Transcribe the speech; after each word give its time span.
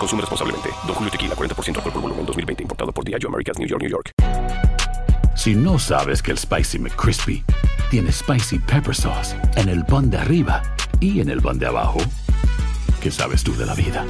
Consume 0.00 0.22
responsablemente. 0.22 0.70
Don 0.86 0.94
Julio 0.94 1.10
Tequila, 1.10 1.34
40% 1.36 1.76
alcohol 1.76 1.92
por 1.92 2.02
volumen, 2.02 2.24
2020. 2.24 2.62
Importado 2.62 2.90
por 2.90 3.04
Diageo 3.04 3.28
Americas, 3.28 3.58
New 3.58 3.68
York, 3.68 3.82
New 3.82 3.90
York. 3.90 4.12
Si 5.36 5.54
no 5.54 5.78
sabes 5.78 6.22
que 6.22 6.32
el 6.32 6.38
Spicy 6.38 6.78
McCrispy 6.78 7.44
tiene 7.90 8.10
Spicy 8.10 8.58
Pepper 8.58 8.94
Sauce 8.94 9.36
en 9.56 9.68
el 9.68 9.84
pan 9.84 10.10
de 10.10 10.18
arriba 10.18 10.62
y 11.00 11.20
en 11.20 11.28
el 11.28 11.40
pan 11.40 11.58
de 11.58 11.66
abajo, 11.66 11.98
¿qué 13.00 13.10
sabes 13.10 13.44
tú 13.44 13.54
de 13.56 13.66
la 13.66 13.74
vida? 13.74 14.04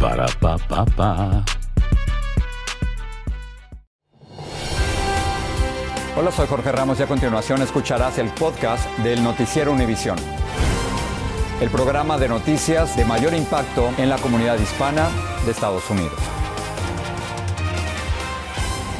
Para, 0.00 0.26
pa, 0.40 0.58
pa, 0.58 0.84
pa. 0.84 1.44
Hola, 6.16 6.32
soy 6.32 6.46
Jorge 6.46 6.72
Ramos 6.72 7.00
y 7.00 7.02
a 7.02 7.06
continuación 7.06 7.62
escucharás 7.62 8.18
el 8.18 8.28
podcast 8.30 8.86
del 8.98 9.22
Noticiero 9.22 9.72
Univisión 9.72 10.16
el 11.60 11.70
programa 11.70 12.18
de 12.18 12.28
noticias 12.28 12.96
de 12.96 13.04
mayor 13.04 13.34
impacto 13.34 13.90
en 13.98 14.08
la 14.08 14.16
comunidad 14.18 14.58
hispana 14.60 15.08
de 15.44 15.50
Estados 15.50 15.90
Unidos. 15.90 16.18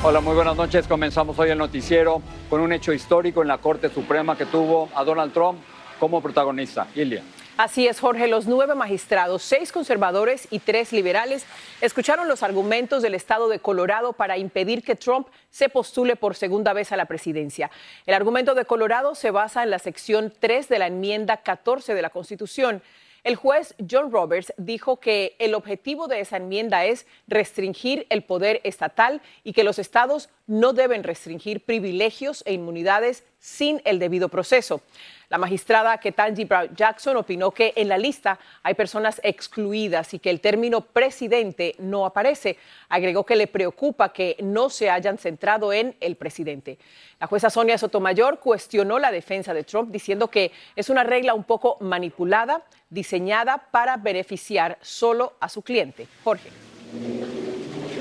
Hola, 0.03 0.20
muy 0.20 0.34
buenas 0.34 0.56
noches. 0.56 0.89
Comenzamos 0.89 1.39
hoy 1.39 1.50
el 1.50 1.59
noticiero 1.59 2.20
con 2.50 2.61
un 2.61 2.73
hecho 2.73 2.92
histórico 2.92 3.42
en 3.42 3.48
la 3.48 3.59
Corte 3.59 3.89
Suprema 3.91 4.37
que 4.37 4.47
tuvo 4.47 4.89
a 4.95 5.05
Donald 5.05 5.33
Trump 5.33 5.61
como 6.00 6.20
protagonista. 6.20 6.89
Ilia. 6.97 7.23
Así 7.59 7.89
es, 7.89 7.98
Jorge. 7.98 8.28
Los 8.28 8.47
nueve 8.47 8.77
magistrados, 8.77 9.42
seis 9.42 9.73
conservadores 9.73 10.47
y 10.53 10.61
tres 10.61 10.92
liberales, 10.92 11.45
escucharon 11.81 12.28
los 12.28 12.45
argumentos 12.45 13.03
del 13.03 13.17
Estado 13.17 13.48
de 13.48 13.59
Colorado 13.59 14.12
para 14.12 14.39
impedir 14.39 14.84
que 14.84 14.95
Trump 14.95 15.27
se 15.50 15.69
postule 15.69 16.15
por 16.15 16.37
segunda 16.37 16.73
vez 16.73 16.92
a 16.92 16.97
la 16.97 17.06
presidencia. 17.06 17.69
El 18.06 18.15
argumento 18.15 18.55
de 18.55 18.65
Colorado 18.65 19.17
se 19.17 19.33
basa 19.33 19.65
en 19.65 19.70
la 19.70 19.81
sección 19.81 20.33
3 20.39 20.69
de 20.69 20.78
la 20.78 20.87
enmienda 20.87 21.39
14 21.39 21.95
de 21.95 22.03
la 22.03 22.11
Constitución. 22.11 22.81
El 23.25 23.34
juez 23.34 23.75
John 23.91 24.12
Roberts 24.12 24.53
dijo 24.56 25.00
que 25.00 25.34
el 25.41 25.55
objetivo 25.55 26.06
de 26.06 26.20
esa 26.20 26.37
enmienda 26.37 26.84
es 26.84 27.06
restringir 27.27 28.06
el 28.09 28.22
poder 28.22 28.61
estatal 28.62 29.20
y 29.43 29.53
que 29.53 29.65
los 29.65 29.81
estados 29.81 30.28
no 30.49 30.73
deben 30.73 31.05
restringir 31.05 31.65
privilegios 31.65 32.43
e 32.47 32.55
inmunidades 32.55 33.23
sin 33.39 33.81
el 33.85 34.01
debido 34.01 34.29
proceso. 34.29 34.81
La 35.29 35.37
magistrada 35.37 35.99
Ketanji 35.99 36.45
Brown 36.47 36.75
Jackson 36.75 37.19
opinó 37.19 37.50
que 37.50 37.75
en 37.77 37.89
la 37.89 37.99
lista 37.99 38.39
hay 38.62 38.72
personas 38.72 39.21
excluidas 39.22 40.15
y 40.15 40.19
que 40.19 40.31
el 40.31 40.41
término 40.41 40.81
presidente 40.81 41.75
no 41.78 42.06
aparece. 42.06 42.56
Agregó 42.89 43.27
que 43.27 43.37
le 43.37 43.47
preocupa 43.47 44.11
que 44.11 44.37
no 44.43 44.71
se 44.71 44.89
hayan 44.89 45.19
centrado 45.19 45.71
en 45.75 45.95
el 46.00 46.17
presidente. 46.17 46.78
La 47.21 47.27
jueza 47.27 47.51
Sonia 47.51 47.77
Sotomayor 47.77 48.39
cuestionó 48.39 48.99
la 48.99 49.12
defensa 49.12 49.53
de 49.53 49.65
Trump 49.65 49.91
diciendo 49.91 50.28
que 50.28 50.51
es 50.75 50.89
una 50.89 51.05
regla 51.05 51.34
un 51.34 51.45
poco 51.45 51.77
manipulada, 51.81 52.62
diseñada 52.89 53.59
para 53.71 53.99
beneficiar 53.99 54.78
solo 54.81 55.34
a 55.41 55.51
su 55.51 55.61
cliente. 55.61 56.09
Jorge. 56.25 56.49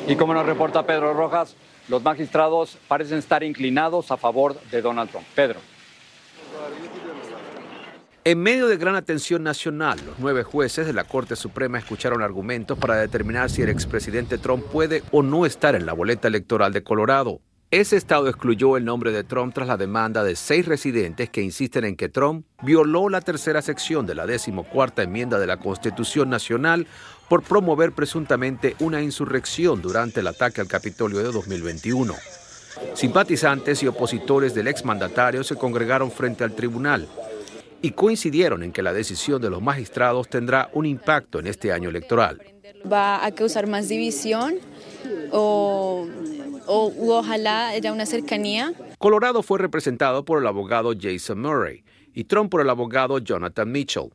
Y 0.07 0.15
como 0.15 0.33
nos 0.33 0.45
reporta 0.45 0.85
Pedro 0.85 1.13
Rojas, 1.13 1.57
los 1.87 2.03
magistrados 2.03 2.77
parecen 2.87 3.19
estar 3.19 3.43
inclinados 3.43 4.11
a 4.11 4.17
favor 4.17 4.59
de 4.71 4.81
Donald 4.81 5.09
Trump. 5.09 5.25
Pedro. 5.35 5.59
En 8.23 8.39
medio 8.39 8.67
de 8.67 8.75
gran 8.75 8.95
atención 8.95 9.41
nacional, 9.41 9.97
los 10.05 10.19
nueve 10.19 10.43
jueces 10.43 10.85
de 10.85 10.91
la 10.91 11.05
Corte 11.05 11.37
Suprema 11.37 11.77
escucharon 11.77 12.21
argumentos 12.21 12.77
para 12.77 12.97
determinar 12.97 13.49
si 13.49 13.61
el 13.61 13.69
expresidente 13.69 14.37
Trump 14.37 14.65
puede 14.65 15.01
o 15.11 15.23
no 15.23 15.45
estar 15.45 15.75
en 15.75 15.85
la 15.85 15.93
boleta 15.93 16.27
electoral 16.27 16.73
de 16.73 16.83
Colorado. 16.83 17.39
Ese 17.71 17.97
estado 17.97 18.29
excluyó 18.29 18.77
el 18.77 18.85
nombre 18.85 19.11
de 19.11 19.25
Trump 19.25 19.53
tras 19.53 19.67
la 19.67 19.75
demanda 19.75 20.23
de 20.23 20.37
seis 20.37 20.65
residentes 20.65 21.29
que 21.29 21.41
insisten 21.41 21.83
en 21.83 21.97
que 21.97 22.07
Trump 22.07 22.45
violó 22.63 23.09
la 23.09 23.19
tercera 23.19 23.61
sección 23.61 24.05
de 24.05 24.15
la 24.15 24.25
decimocuarta 24.25 25.03
enmienda 25.03 25.37
de 25.37 25.47
la 25.47 25.57
Constitución 25.57 26.29
Nacional 26.29 26.87
por 27.29 27.43
promover 27.43 27.91
presuntamente 27.91 28.75
una 28.79 29.01
insurrección 29.01 29.81
durante 29.81 30.21
el 30.21 30.27
ataque 30.27 30.61
al 30.61 30.67
Capitolio 30.67 31.19
de 31.19 31.31
2021. 31.31 32.13
Simpatizantes 32.93 33.83
y 33.83 33.87
opositores 33.87 34.53
del 34.53 34.67
exmandatario 34.67 35.43
se 35.43 35.55
congregaron 35.55 36.11
frente 36.11 36.43
al 36.43 36.53
tribunal 36.53 37.07
y 37.81 37.91
coincidieron 37.91 38.63
en 38.63 38.71
que 38.71 38.81
la 38.81 38.93
decisión 38.93 39.41
de 39.41 39.49
los 39.49 39.61
magistrados 39.61 40.29
tendrá 40.29 40.69
un 40.73 40.85
impacto 40.85 41.39
en 41.39 41.47
este 41.47 41.71
año 41.71 41.89
electoral. 41.89 42.41
Va 42.91 43.25
a 43.25 43.31
causar 43.31 43.67
más 43.67 43.89
división 43.89 44.55
o, 45.31 46.07
ojalá 46.65 47.69
haya 47.69 47.91
una 47.91 48.05
cercanía. 48.05 48.73
Colorado 48.97 49.43
fue 49.43 49.59
representado 49.59 50.25
por 50.25 50.41
el 50.41 50.47
abogado 50.47 50.93
Jason 50.99 51.41
Murray 51.41 51.83
y 52.13 52.23
Trump 52.23 52.49
por 52.49 52.61
el 52.61 52.69
abogado 52.69 53.19
Jonathan 53.19 53.71
Mitchell. 53.71 54.09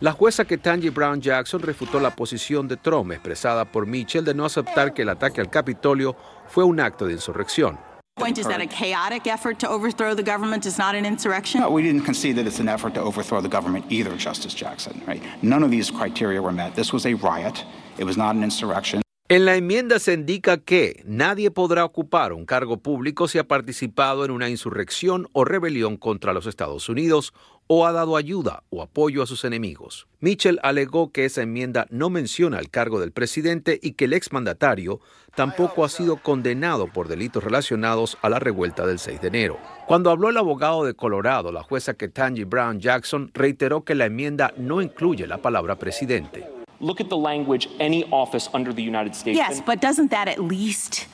La 0.00 0.12
jueza 0.12 0.44
Ketanji 0.44 0.90
Brown 0.90 1.20
Jackson 1.20 1.60
refutó 1.60 1.98
la 1.98 2.14
posición 2.14 2.68
de 2.68 2.76
Trump 2.76 3.12
expresada 3.12 3.64
por 3.64 3.86
Mitchell 3.86 4.24
de 4.24 4.34
no 4.34 4.44
aceptar 4.44 4.94
que 4.94 5.02
el 5.02 5.08
ataque 5.08 5.40
al 5.40 5.50
Capitolio 5.50 6.16
fue 6.46 6.64
un 6.64 6.78
acto 6.78 7.06
de 7.06 7.14
insurrección 7.14 7.78
point 8.18 8.38
is 8.38 8.46
that 8.46 8.60
a 8.60 8.66
chaotic 8.66 9.26
effort 9.26 9.58
to 9.60 9.68
overthrow 9.68 10.14
the 10.14 10.22
government 10.22 10.66
is 10.66 10.78
not 10.78 10.94
an 10.94 11.06
insurrection? 11.06 11.60
No, 11.60 11.70
we 11.70 11.82
didn't 11.82 12.04
concede 12.04 12.36
that 12.36 12.46
it's 12.46 12.60
an 12.60 12.68
effort 12.68 12.94
to 12.94 13.00
overthrow 13.00 13.40
the 13.40 13.48
government 13.48 13.86
either, 13.90 14.14
Justice 14.16 14.54
Jackson. 14.54 15.00
Right? 15.06 15.22
None 15.42 15.62
of 15.62 15.70
these 15.70 15.90
criteria 15.90 16.42
were 16.42 16.52
met. 16.52 16.74
This 16.74 16.92
was 16.92 17.06
a 17.06 17.14
riot. 17.14 17.64
It 17.96 18.04
was 18.04 18.16
not 18.16 18.34
an 18.34 18.42
insurrection. 18.42 19.02
En 19.30 19.44
la 19.44 19.56
enmienda 19.56 19.98
se 19.98 20.14
indica 20.14 20.56
que 20.56 21.02
nadie 21.04 21.50
podrá 21.50 21.84
ocupar 21.84 22.32
un 22.32 22.46
cargo 22.46 22.78
público 22.78 23.28
si 23.28 23.36
ha 23.38 23.46
participado 23.46 24.24
en 24.24 24.30
una 24.30 24.48
insurrección 24.48 25.28
o 25.32 25.44
rebelión 25.44 25.98
contra 25.98 26.32
los 26.32 26.46
Estados 26.46 26.88
Unidos 26.88 27.34
o 27.68 27.86
ha 27.86 27.92
dado 27.92 28.16
ayuda 28.16 28.64
o 28.70 28.82
apoyo 28.82 29.22
a 29.22 29.26
sus 29.26 29.44
enemigos. 29.44 30.08
Mitchell 30.20 30.58
alegó 30.62 31.12
que 31.12 31.24
esa 31.24 31.42
enmienda 31.42 31.86
no 31.90 32.10
menciona 32.10 32.58
el 32.58 32.70
cargo 32.70 32.98
del 32.98 33.12
presidente 33.12 33.78
y 33.80 33.92
que 33.92 34.06
el 34.06 34.14
exmandatario 34.14 35.00
tampoco 35.36 35.84
ha 35.84 35.88
sido 35.88 36.16
condenado 36.16 36.88
por 36.88 37.06
delitos 37.06 37.44
relacionados 37.44 38.18
a 38.22 38.28
la 38.28 38.40
revuelta 38.40 38.86
del 38.86 38.98
6 38.98 39.20
de 39.20 39.28
enero. 39.28 39.58
Cuando 39.86 40.10
habló 40.10 40.30
el 40.30 40.36
abogado 40.36 40.84
de 40.84 40.94
Colorado, 40.94 41.52
la 41.52 41.62
jueza 41.62 41.94
Ketanji 41.94 42.44
Brown 42.44 42.80
Jackson 42.80 43.30
reiteró 43.34 43.84
que 43.84 43.94
la 43.94 44.06
enmienda 44.06 44.52
no 44.56 44.82
incluye 44.82 45.26
la 45.26 45.38
palabra 45.38 45.76
presidente. 45.76 46.44
Look 46.80 47.00
at 47.00 47.08
the 47.08 47.16
language 47.16 47.68
any 47.80 48.04
office 48.10 48.48
under 48.54 48.74
the 48.74 48.82
United 48.82 49.14
States. 49.14 49.36
Yes, 49.36 49.62
but 49.64 49.80
doesn't 49.80 50.10
that 50.10 50.28
at 50.28 50.38
least? 50.38 51.06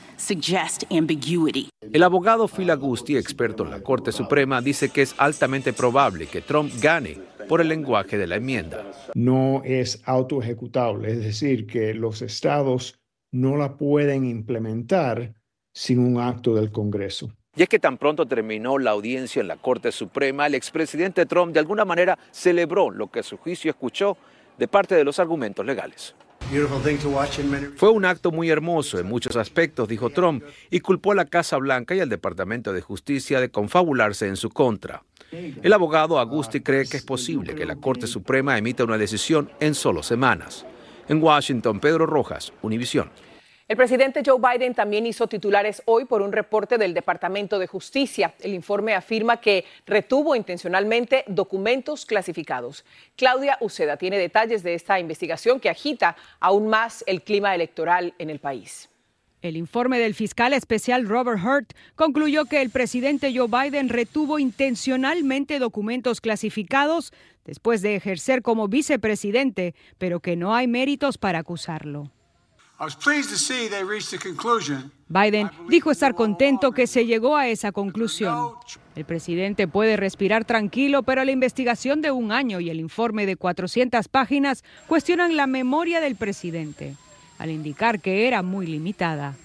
El 1.91 2.03
abogado 2.03 2.47
Phil 2.47 2.69
Agusti, 2.69 3.17
experto 3.17 3.63
en 3.63 3.71
la 3.71 3.81
Corte 3.81 4.11
Suprema, 4.11 4.61
dice 4.61 4.89
que 4.89 5.01
es 5.01 5.15
altamente 5.17 5.73
probable 5.73 6.27
que 6.27 6.41
Trump 6.41 6.71
gane 6.81 7.17
por 7.47 7.61
el 7.61 7.67
lenguaje 7.67 8.17
de 8.17 8.27
la 8.27 8.35
enmienda. 8.35 8.83
No 9.13 9.61
es 9.63 10.01
autoejecutable, 10.05 11.11
es 11.11 11.19
decir, 11.19 11.67
que 11.67 11.93
los 11.93 12.21
estados 12.21 12.99
no 13.31 13.57
la 13.57 13.77
pueden 13.77 14.25
implementar 14.25 15.35
sin 15.73 15.99
un 15.99 16.19
acto 16.19 16.55
del 16.55 16.71
Congreso. 16.71 17.31
Y 17.55 17.63
es 17.63 17.69
que 17.69 17.79
tan 17.79 17.97
pronto 17.97 18.25
terminó 18.25 18.77
la 18.77 18.91
audiencia 18.91 19.41
en 19.41 19.47
la 19.47 19.57
Corte 19.57 19.91
Suprema, 19.91 20.47
el 20.47 20.55
expresidente 20.55 21.25
Trump 21.25 21.53
de 21.53 21.59
alguna 21.59 21.85
manera 21.85 22.17
celebró 22.31 22.91
lo 22.91 23.07
que 23.07 23.23
su 23.23 23.37
juicio 23.37 23.71
escuchó 23.71 24.17
de 24.57 24.67
parte 24.67 24.95
de 24.95 25.03
los 25.03 25.19
argumentos 25.19 25.65
legales. 25.65 26.15
Fue 27.75 27.89
un 27.89 28.05
acto 28.05 28.31
muy 28.31 28.49
hermoso 28.49 28.99
en 28.99 29.07
muchos 29.07 29.35
aspectos, 29.35 29.87
dijo 29.87 30.11
Trump, 30.11 30.43
y 30.69 30.79
culpó 30.79 31.11
a 31.11 31.15
la 31.15 31.25
Casa 31.25 31.57
Blanca 31.57 31.95
y 31.95 31.99
al 31.99 32.09
Departamento 32.09 32.71
de 32.71 32.81
Justicia 32.81 33.39
de 33.39 33.49
confabularse 33.49 34.27
en 34.27 34.37
su 34.37 34.49
contra. 34.49 35.03
El 35.31 35.73
abogado 35.73 36.19
Agusti 36.19 36.61
cree 36.61 36.85
que 36.85 36.97
es 36.97 37.03
posible 37.03 37.55
que 37.55 37.65
la 37.65 37.75
Corte 37.75 38.07
Suprema 38.07 38.57
emita 38.57 38.83
una 38.83 38.97
decisión 38.97 39.51
en 39.59 39.73
solo 39.73 40.03
semanas. 40.03 40.65
En 41.07 41.21
Washington, 41.21 41.79
Pedro 41.79 42.05
Rojas, 42.05 42.53
Univisión. 42.61 43.09
El 43.67 43.77
presidente 43.77 44.21
Joe 44.23 44.39
Biden 44.39 44.75
también 44.75 45.07
hizo 45.07 45.25
titulares 45.25 45.81
hoy 45.85 46.05
por 46.05 46.21
un 46.21 46.31
reporte 46.31 46.77
del 46.77 46.93
Departamento 46.93 47.57
de 47.57 47.65
Justicia. 47.65 48.35
El 48.41 48.53
informe 48.53 48.93
afirma 48.93 49.41
que 49.41 49.65
retuvo 49.87 50.35
intencionalmente 50.35 51.23
documentos 51.25 52.05
clasificados. 52.05 52.85
Claudia 53.15 53.57
Uceda 53.61 53.97
tiene 53.97 54.19
detalles 54.19 54.61
de 54.61 54.75
esta 54.75 54.99
investigación 54.99 55.59
que 55.59 55.71
agita 55.71 56.15
aún 56.39 56.67
más 56.67 57.03
el 57.07 57.23
clima 57.23 57.55
electoral 57.55 58.13
en 58.19 58.29
el 58.29 58.37
país. 58.37 58.87
El 59.41 59.57
informe 59.57 59.97
del 59.97 60.13
fiscal 60.13 60.53
especial 60.53 61.07
Robert 61.07 61.43
Hurt 61.43 61.73
concluyó 61.95 62.45
que 62.45 62.61
el 62.61 62.69
presidente 62.69 63.33
Joe 63.35 63.47
Biden 63.47 63.89
retuvo 63.89 64.37
intencionalmente 64.37 65.57
documentos 65.57 66.21
clasificados 66.21 67.13
después 67.45 67.81
de 67.81 67.95
ejercer 67.95 68.43
como 68.43 68.67
vicepresidente, 68.67 69.73
pero 69.97 70.19
que 70.19 70.35
no 70.35 70.53
hay 70.53 70.67
méritos 70.67 71.17
para 71.17 71.39
acusarlo. 71.39 72.11
Biden 75.07 75.49
dijo 75.69 75.91
estar 75.91 76.13
contento 76.13 76.71
que 76.71 76.87
se 76.87 77.05
llegó 77.05 77.37
a 77.37 77.47
esa 77.47 77.71
conclusión. 77.71 78.53
El 78.95 79.05
presidente 79.05 79.67
puede 79.67 79.97
respirar 79.97 80.45
tranquilo, 80.45 81.03
pero 81.03 81.23
la 81.23 81.31
investigación 81.31 82.01
de 82.01 82.11
un 82.11 82.31
año 82.31 82.59
y 82.59 82.69
el 82.69 82.79
informe 82.79 83.25
de 83.25 83.37
400 83.37 84.07
páginas 84.09 84.63
cuestionan 84.87 85.37
la 85.37 85.47
memoria 85.47 86.01
del 86.01 86.15
presidente, 86.15 86.95
al 87.37 87.51
indicar 87.51 88.01
que 88.01 88.27
era 88.27 88.41
muy 88.41 88.67
limitada. 88.67 89.35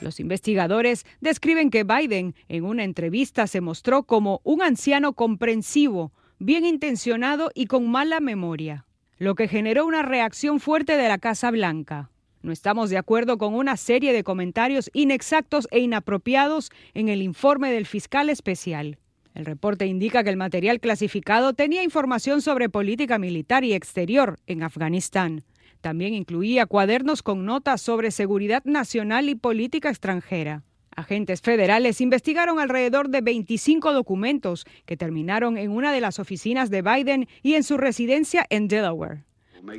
Los 0.00 0.20
investigadores 0.20 1.06
describen 1.20 1.70
que 1.70 1.84
Biden 1.84 2.34
en 2.48 2.64
una 2.64 2.84
entrevista 2.84 3.46
se 3.46 3.60
mostró 3.60 4.02
como 4.02 4.40
un 4.44 4.62
anciano 4.62 5.14
comprensivo, 5.14 6.12
bien 6.38 6.64
intencionado 6.64 7.50
y 7.54 7.66
con 7.66 7.90
mala 7.90 8.20
memoria, 8.20 8.84
lo 9.18 9.34
que 9.34 9.48
generó 9.48 9.86
una 9.86 10.02
reacción 10.02 10.60
fuerte 10.60 10.96
de 10.96 11.08
la 11.08 11.18
Casa 11.18 11.50
Blanca. 11.50 12.10
No 12.42 12.52
estamos 12.52 12.90
de 12.90 12.98
acuerdo 12.98 13.38
con 13.38 13.54
una 13.54 13.76
serie 13.76 14.12
de 14.12 14.24
comentarios 14.24 14.90
inexactos 14.92 15.66
e 15.70 15.80
inapropiados 15.80 16.70
en 16.94 17.08
el 17.08 17.22
informe 17.22 17.70
del 17.70 17.86
fiscal 17.86 18.30
especial. 18.30 18.98
El 19.34 19.44
reporte 19.44 19.86
indica 19.86 20.24
que 20.24 20.30
el 20.30 20.36
material 20.36 20.80
clasificado 20.80 21.52
tenía 21.52 21.82
información 21.82 22.40
sobre 22.40 22.68
política 22.68 23.18
militar 23.18 23.64
y 23.64 23.74
exterior 23.74 24.38
en 24.46 24.62
Afganistán. 24.62 25.44
También 25.82 26.14
incluía 26.14 26.66
cuadernos 26.66 27.22
con 27.22 27.44
notas 27.44 27.82
sobre 27.82 28.10
seguridad 28.10 28.64
nacional 28.64 29.28
y 29.28 29.34
política 29.34 29.90
extranjera. 29.90 30.62
Agentes 30.96 31.42
federales 31.42 32.00
investigaron 32.00 32.58
alrededor 32.58 33.10
de 33.10 33.20
25 33.20 33.92
documentos 33.92 34.64
que 34.86 34.96
terminaron 34.96 35.58
en 35.58 35.70
una 35.70 35.92
de 35.92 36.00
las 36.00 36.18
oficinas 36.18 36.70
de 36.70 36.80
Biden 36.80 37.28
y 37.42 37.54
en 37.54 37.64
su 37.64 37.76
residencia 37.76 38.46
en 38.48 38.68
Delaware. 38.68 39.24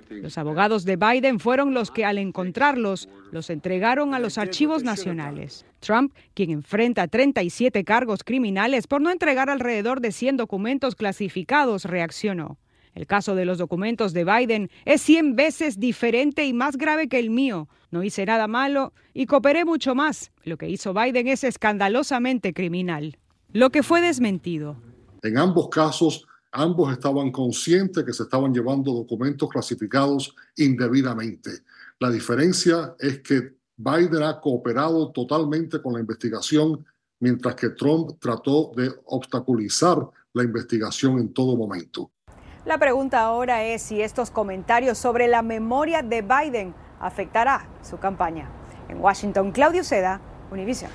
Los 0.10 0.38
abogados 0.38 0.86
de 0.86 0.96
Biden 0.96 1.40
fueron 1.40 1.74
los 1.74 1.92
que 1.92 2.06
al 2.06 2.18
encontrarlos 2.18 3.10
los 3.32 3.50
entregaron 3.50 4.14
a 4.14 4.20
los 4.20 4.38
archivos 4.38 4.84
nacionales. 4.84 5.66
Trump, 5.80 6.14
quien 6.34 6.52
enfrenta 6.52 7.08
37 7.08 7.84
cargos 7.84 8.24
criminales 8.24 8.88
por 8.88 9.02
no 9.02 9.12
entregar 9.12 9.50
alrededor 9.50 10.02
de 10.02 10.12
100 10.12 10.38
documentos 10.38 10.96
clasificados, 10.96 11.86
reaccionó. 11.86 12.58
El 12.94 13.06
caso 13.06 13.36
de 13.36 13.46
los 13.46 13.60
documentos 13.60 14.12
de 14.14 14.26
Biden 14.26 14.72
es 14.86 15.02
100 15.02 15.36
veces 15.36 15.80
diferente 15.80 16.46
y 16.46 16.54
más 16.54 16.78
grave 16.78 17.08
que 17.08 17.20
el 17.20 17.30
mío. 17.30 17.70
No 17.92 18.04
hice 18.04 18.26
nada 18.26 18.48
malo 18.48 18.92
y 19.14 19.28
cooperé 19.28 19.66
mucho 19.66 19.94
más. 19.94 20.32
Lo 20.44 20.58
que 20.58 20.68
hizo 20.68 20.94
Biden 20.94 21.28
es 21.28 21.44
escandalosamente 21.44 22.54
criminal. 22.54 23.18
Lo 23.54 23.70
que 23.70 23.84
fue 23.84 24.02
desmentido. 24.02 24.78
En 25.22 25.38
ambos 25.38 25.70
casos, 25.70 26.27
Ambos 26.52 26.92
estaban 26.92 27.32
conscientes 27.32 28.04
que 28.04 28.14
se 28.14 28.24
estaban 28.24 28.54
llevando 28.54 28.94
documentos 28.94 29.50
clasificados 29.50 30.34
indebidamente. 30.56 31.52
La 32.00 32.10
diferencia 32.10 32.96
es 33.00 33.20
que 33.20 33.58
Biden 33.76 34.24
ha 34.24 34.40
cooperado 34.40 35.12
totalmente 35.12 35.82
con 35.82 35.94
la 35.94 36.00
investigación, 36.00 36.86
mientras 37.20 37.56
que 37.56 37.70
Trump 37.70 38.20
trató 38.20 38.72
de 38.76 38.92
obstaculizar 39.06 40.08
la 40.34 40.44
investigación 40.44 41.20
en 41.20 41.34
todo 41.34 41.56
momento. 41.56 42.12
La 42.66 42.78
pregunta 42.78 43.22
ahora 43.22 43.64
es 43.64 43.82
si 43.82 44.02
estos 44.02 44.30
comentarios 44.30 44.98
sobre 44.98 45.28
la 45.28 45.42
memoria 45.42 46.02
de 46.02 46.22
Biden 46.22 46.76
afectará 47.00 47.70
su 47.82 47.98
campaña. 47.98 48.50
En 48.90 49.00
Washington, 49.00 49.52
Claudio 49.52 49.84
Seda, 49.84 50.22
Univision. 50.52 50.92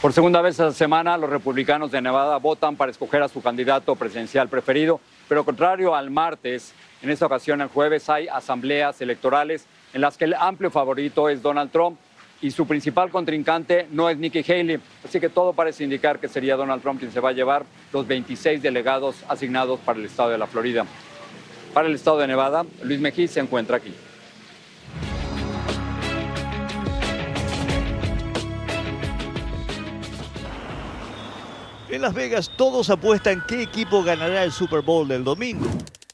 Por 0.00 0.12
segunda 0.12 0.40
vez 0.40 0.52
esta 0.52 0.70
semana, 0.70 1.18
los 1.18 1.28
republicanos 1.28 1.90
de 1.90 2.00
Nevada 2.00 2.36
votan 2.36 2.76
para 2.76 2.92
escoger 2.92 3.20
a 3.20 3.28
su 3.28 3.42
candidato 3.42 3.96
presidencial 3.96 4.48
preferido, 4.48 5.00
pero 5.28 5.44
contrario 5.44 5.96
al 5.96 6.08
martes, 6.08 6.72
en 7.02 7.10
esta 7.10 7.26
ocasión 7.26 7.60
el 7.62 7.66
jueves 7.66 8.08
hay 8.08 8.28
asambleas 8.28 9.00
electorales 9.00 9.66
en 9.92 10.00
las 10.00 10.16
que 10.16 10.26
el 10.26 10.34
amplio 10.34 10.70
favorito 10.70 11.28
es 11.28 11.42
Donald 11.42 11.72
Trump 11.72 11.98
y 12.40 12.52
su 12.52 12.64
principal 12.64 13.10
contrincante 13.10 13.88
no 13.90 14.08
es 14.08 14.16
Nikki 14.16 14.44
Haley. 14.48 14.78
Así 15.04 15.18
que 15.18 15.28
todo 15.28 15.52
parece 15.52 15.82
indicar 15.82 16.20
que 16.20 16.28
sería 16.28 16.54
Donald 16.54 16.80
Trump 16.80 17.00
quien 17.00 17.10
se 17.10 17.18
va 17.18 17.30
a 17.30 17.32
llevar 17.32 17.64
los 17.92 18.06
26 18.06 18.62
delegados 18.62 19.24
asignados 19.28 19.80
para 19.80 19.98
el 19.98 20.04
estado 20.04 20.30
de 20.30 20.38
la 20.38 20.46
Florida. 20.46 20.86
Para 21.74 21.88
el 21.88 21.96
estado 21.96 22.18
de 22.18 22.28
Nevada, 22.28 22.64
Luis 22.84 23.00
Mejía 23.00 23.26
se 23.26 23.40
encuentra 23.40 23.78
aquí. 23.78 23.92
En 31.98 32.02
Las 32.02 32.14
Vegas 32.14 32.48
todos 32.56 32.90
apuestan 32.90 33.42
qué 33.48 33.60
equipo 33.60 34.04
ganará 34.04 34.44
el 34.44 34.52
Super 34.52 34.82
Bowl 34.82 35.08
del 35.08 35.24
domingo. 35.24 35.66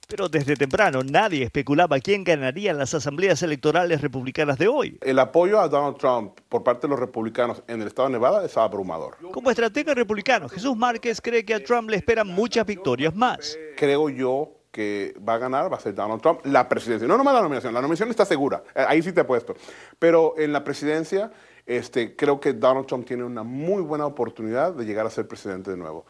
Pero 0.08 0.30
desde 0.30 0.56
temprano 0.56 1.02
nadie 1.04 1.44
especulaba 1.44 2.00
quién 2.00 2.24
ganaría 2.24 2.72
las 2.72 2.94
asambleas 2.94 3.42
electorales 3.42 4.00
republicanas 4.00 4.56
de 4.56 4.66
hoy. 4.66 4.98
El 5.02 5.18
apoyo 5.18 5.60
a 5.60 5.68
Donald 5.68 5.98
Trump 5.98 6.40
por 6.48 6.64
parte 6.64 6.86
de 6.86 6.88
los 6.88 6.98
republicanos 6.98 7.62
en 7.68 7.82
el 7.82 7.88
estado 7.88 8.08
de 8.08 8.14
Nevada 8.14 8.46
es 8.46 8.56
abrumador. 8.56 9.18
Como 9.30 9.50
estratega 9.50 9.92
republicano, 9.92 10.48
Jesús 10.48 10.74
Márquez 10.74 11.20
cree 11.20 11.44
que 11.44 11.52
a 11.52 11.62
Trump 11.62 11.90
le 11.90 11.98
esperan 11.98 12.28
muchas 12.28 12.64
victorias 12.64 13.14
más. 13.14 13.58
Creo 13.76 14.08
yo 14.08 14.52
que 14.72 15.14
va 15.26 15.34
a 15.34 15.38
ganar 15.38 15.70
va 15.70 15.76
a 15.76 15.80
ser 15.80 15.94
Donald 15.94 16.22
Trump 16.22 16.40
la 16.44 16.66
presidencia. 16.66 17.06
No 17.06 17.18
nomás 17.18 17.34
la 17.34 17.42
nominación, 17.42 17.74
la 17.74 17.82
nominación 17.82 18.08
está 18.08 18.24
segura, 18.24 18.64
eh, 18.74 18.86
ahí 18.88 19.02
sí 19.02 19.12
te 19.12 19.20
he 19.20 19.24
puesto. 19.24 19.54
Pero 19.98 20.34
en 20.38 20.50
la 20.50 20.64
presidencia 20.64 21.30
este, 21.66 22.14
creo 22.14 22.40
que 22.40 22.52
Donald 22.52 22.86
Trump 22.86 23.06
tiene 23.06 23.24
una 23.24 23.42
muy 23.42 23.82
buena 23.82 24.06
oportunidad 24.06 24.72
de 24.74 24.84
llegar 24.84 25.06
a 25.06 25.10
ser 25.10 25.26
presidente 25.26 25.70
de 25.70 25.76
nuevo. 25.76 26.04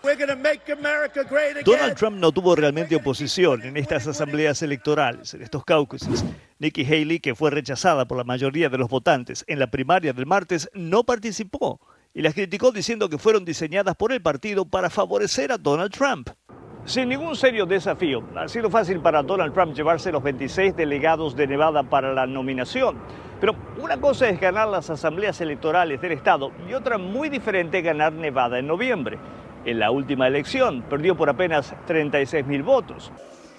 Donald 1.64 1.94
Trump 1.96 2.16
no 2.18 2.32
tuvo 2.32 2.56
realmente 2.56 2.96
oposición 2.96 3.62
en 3.62 3.76
estas 3.76 4.06
asambleas 4.06 4.62
electorales, 4.62 5.34
en 5.34 5.42
estos 5.42 5.64
caucuses. 5.64 6.24
Nikki 6.58 6.84
Haley, 6.84 7.20
que 7.20 7.34
fue 7.34 7.50
rechazada 7.50 8.06
por 8.06 8.18
la 8.18 8.24
mayoría 8.24 8.68
de 8.68 8.78
los 8.78 8.88
votantes 8.88 9.44
en 9.46 9.58
la 9.58 9.68
primaria 9.70 10.12
del 10.12 10.26
martes, 10.26 10.68
no 10.74 11.04
participó 11.04 11.80
y 12.12 12.22
las 12.22 12.34
criticó 12.34 12.72
diciendo 12.72 13.08
que 13.08 13.18
fueron 13.18 13.44
diseñadas 13.44 13.96
por 13.96 14.12
el 14.12 14.22
partido 14.22 14.64
para 14.64 14.88
favorecer 14.90 15.52
a 15.52 15.58
Donald 15.58 15.92
Trump. 15.92 16.30
Sin 16.86 17.08
ningún 17.08 17.34
serio 17.34 17.64
desafío, 17.64 18.22
ha 18.36 18.46
sido 18.46 18.68
fácil 18.68 19.00
para 19.00 19.22
Donald 19.22 19.54
Trump 19.54 19.74
llevarse 19.74 20.12
los 20.12 20.22
26 20.22 20.76
delegados 20.76 21.34
de 21.34 21.46
Nevada 21.46 21.82
para 21.82 22.12
la 22.12 22.26
nominación. 22.26 22.96
Pero 23.40 23.56
una 23.82 23.98
cosa 23.98 24.28
es 24.28 24.38
ganar 24.38 24.68
las 24.68 24.90
asambleas 24.90 25.40
electorales 25.40 25.98
del 26.02 26.12
Estado 26.12 26.52
y 26.68 26.74
otra 26.74 26.98
muy 26.98 27.30
diferente 27.30 27.80
ganar 27.80 28.12
Nevada 28.12 28.58
en 28.58 28.66
noviembre. 28.66 29.18
En 29.64 29.78
la 29.78 29.90
última 29.90 30.26
elección 30.26 30.82
perdió 30.82 31.16
por 31.16 31.30
apenas 31.30 31.74
36 31.86 32.46
mil 32.46 32.62
votos. 32.62 33.10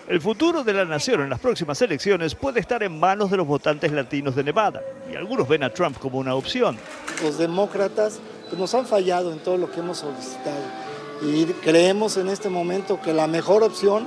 El 0.08 0.22
futuro 0.22 0.64
de 0.64 0.74
la 0.74 0.86
nación 0.86 1.22
en 1.22 1.32
las 1.32 1.40
próximas 1.40 1.82
elecciones 1.82 2.36
puede 2.36 2.60
estar 2.60 2.84
en 2.84 3.00
manos 3.00 3.32
de 3.32 3.38
los 3.38 3.48
votantes 3.48 3.92
latinos 3.92 4.36
de 4.36 4.44
Nevada 4.44 4.84
y 5.12 5.16
algunos 5.16 5.48
ven 5.48 5.64
a 5.64 5.72
Trump 5.72 5.98
como 5.98 6.20
una 6.20 6.36
opción. 6.36 6.78
Los 7.24 7.40
demócratas 7.40 8.22
pues, 8.50 8.60
nos 8.60 8.76
han 8.76 8.86
fallado 8.86 9.34
en 9.34 9.40
todo 9.40 9.58
lo 9.58 9.72
que 9.72 9.80
hemos 9.80 9.98
solicitado 9.98 10.85
y 11.22 11.46
creemos 11.46 12.18
en 12.18 12.30
este 12.30 12.50
momento 12.50 13.00
que 13.02 13.14
la 13.14 13.28
mejor 13.28 13.64
opción 13.64 14.06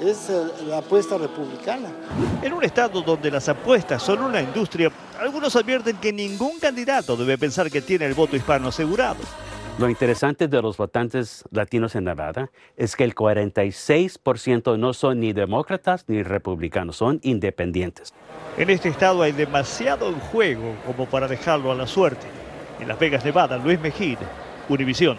es 0.00 0.28
eh, 0.30 0.42
la 0.66 0.78
apuesta 0.78 1.16
republicana. 1.16 1.88
En 2.42 2.52
un 2.52 2.64
estado 2.64 3.02
donde 3.02 3.30
las 3.30 3.48
apuestas 3.48 4.02
son 4.02 4.22
una 4.22 4.40
industria, 4.40 4.90
algunos 5.20 5.54
advierten 5.56 5.96
que 5.96 6.12
ningún 6.12 6.58
candidato 6.58 7.16
debe 7.16 7.38
pensar 7.38 7.70
que 7.70 7.80
tiene 7.80 8.06
el 8.06 8.14
voto 8.14 8.36
hispano 8.36 8.68
asegurado. 8.68 9.20
Lo 9.78 9.88
interesante 9.88 10.48
de 10.48 10.60
los 10.60 10.76
votantes 10.76 11.44
latinos 11.50 11.94
en 11.94 12.04
Nevada 12.04 12.50
es 12.76 12.94
que 12.94 13.04
el 13.04 13.14
46% 13.14 14.78
no 14.78 14.92
son 14.92 15.20
ni 15.20 15.32
demócratas 15.32 16.04
ni 16.08 16.22
republicanos, 16.22 16.96
son 16.96 17.20
independientes. 17.22 18.12
En 18.58 18.68
este 18.68 18.90
estado 18.90 19.22
hay 19.22 19.32
demasiado 19.32 20.08
en 20.08 20.20
juego 20.20 20.74
como 20.86 21.06
para 21.06 21.26
dejarlo 21.26 21.72
a 21.72 21.74
la 21.74 21.86
suerte. 21.86 22.26
En 22.80 22.88
Las 22.88 22.98
Vegas, 22.98 23.24
Nevada, 23.24 23.56
Luis 23.56 23.80
Mejía, 23.80 24.18
Univisión. 24.68 25.16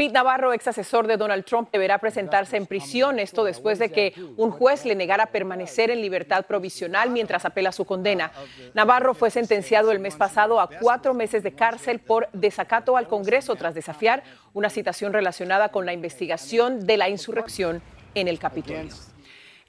Pete 0.00 0.14
Navarro, 0.14 0.54
ex 0.54 0.66
asesor 0.66 1.06
de 1.06 1.18
Donald 1.18 1.44
Trump, 1.44 1.68
deberá 1.70 1.98
presentarse 1.98 2.56
en 2.56 2.64
prisión, 2.64 3.18
esto 3.18 3.44
después 3.44 3.78
de 3.78 3.92
que 3.92 4.14
un 4.38 4.50
juez 4.50 4.86
le 4.86 4.94
negara 4.94 5.26
permanecer 5.26 5.90
en 5.90 6.00
libertad 6.00 6.46
provisional 6.46 7.10
mientras 7.10 7.44
apela 7.44 7.70
su 7.70 7.84
condena. 7.84 8.32
Navarro 8.72 9.12
fue 9.12 9.30
sentenciado 9.30 9.92
el 9.92 9.98
mes 9.98 10.16
pasado 10.16 10.58
a 10.58 10.70
cuatro 10.70 11.12
meses 11.12 11.42
de 11.42 11.52
cárcel 11.52 11.98
por 11.98 12.30
desacato 12.32 12.96
al 12.96 13.08
Congreso 13.08 13.56
tras 13.56 13.74
desafiar 13.74 14.22
una 14.54 14.70
citación 14.70 15.12
relacionada 15.12 15.68
con 15.68 15.84
la 15.84 15.92
investigación 15.92 16.86
de 16.86 16.96
la 16.96 17.10
insurrección 17.10 17.82
en 18.14 18.26
el 18.26 18.38
Capitolio. 18.38 18.88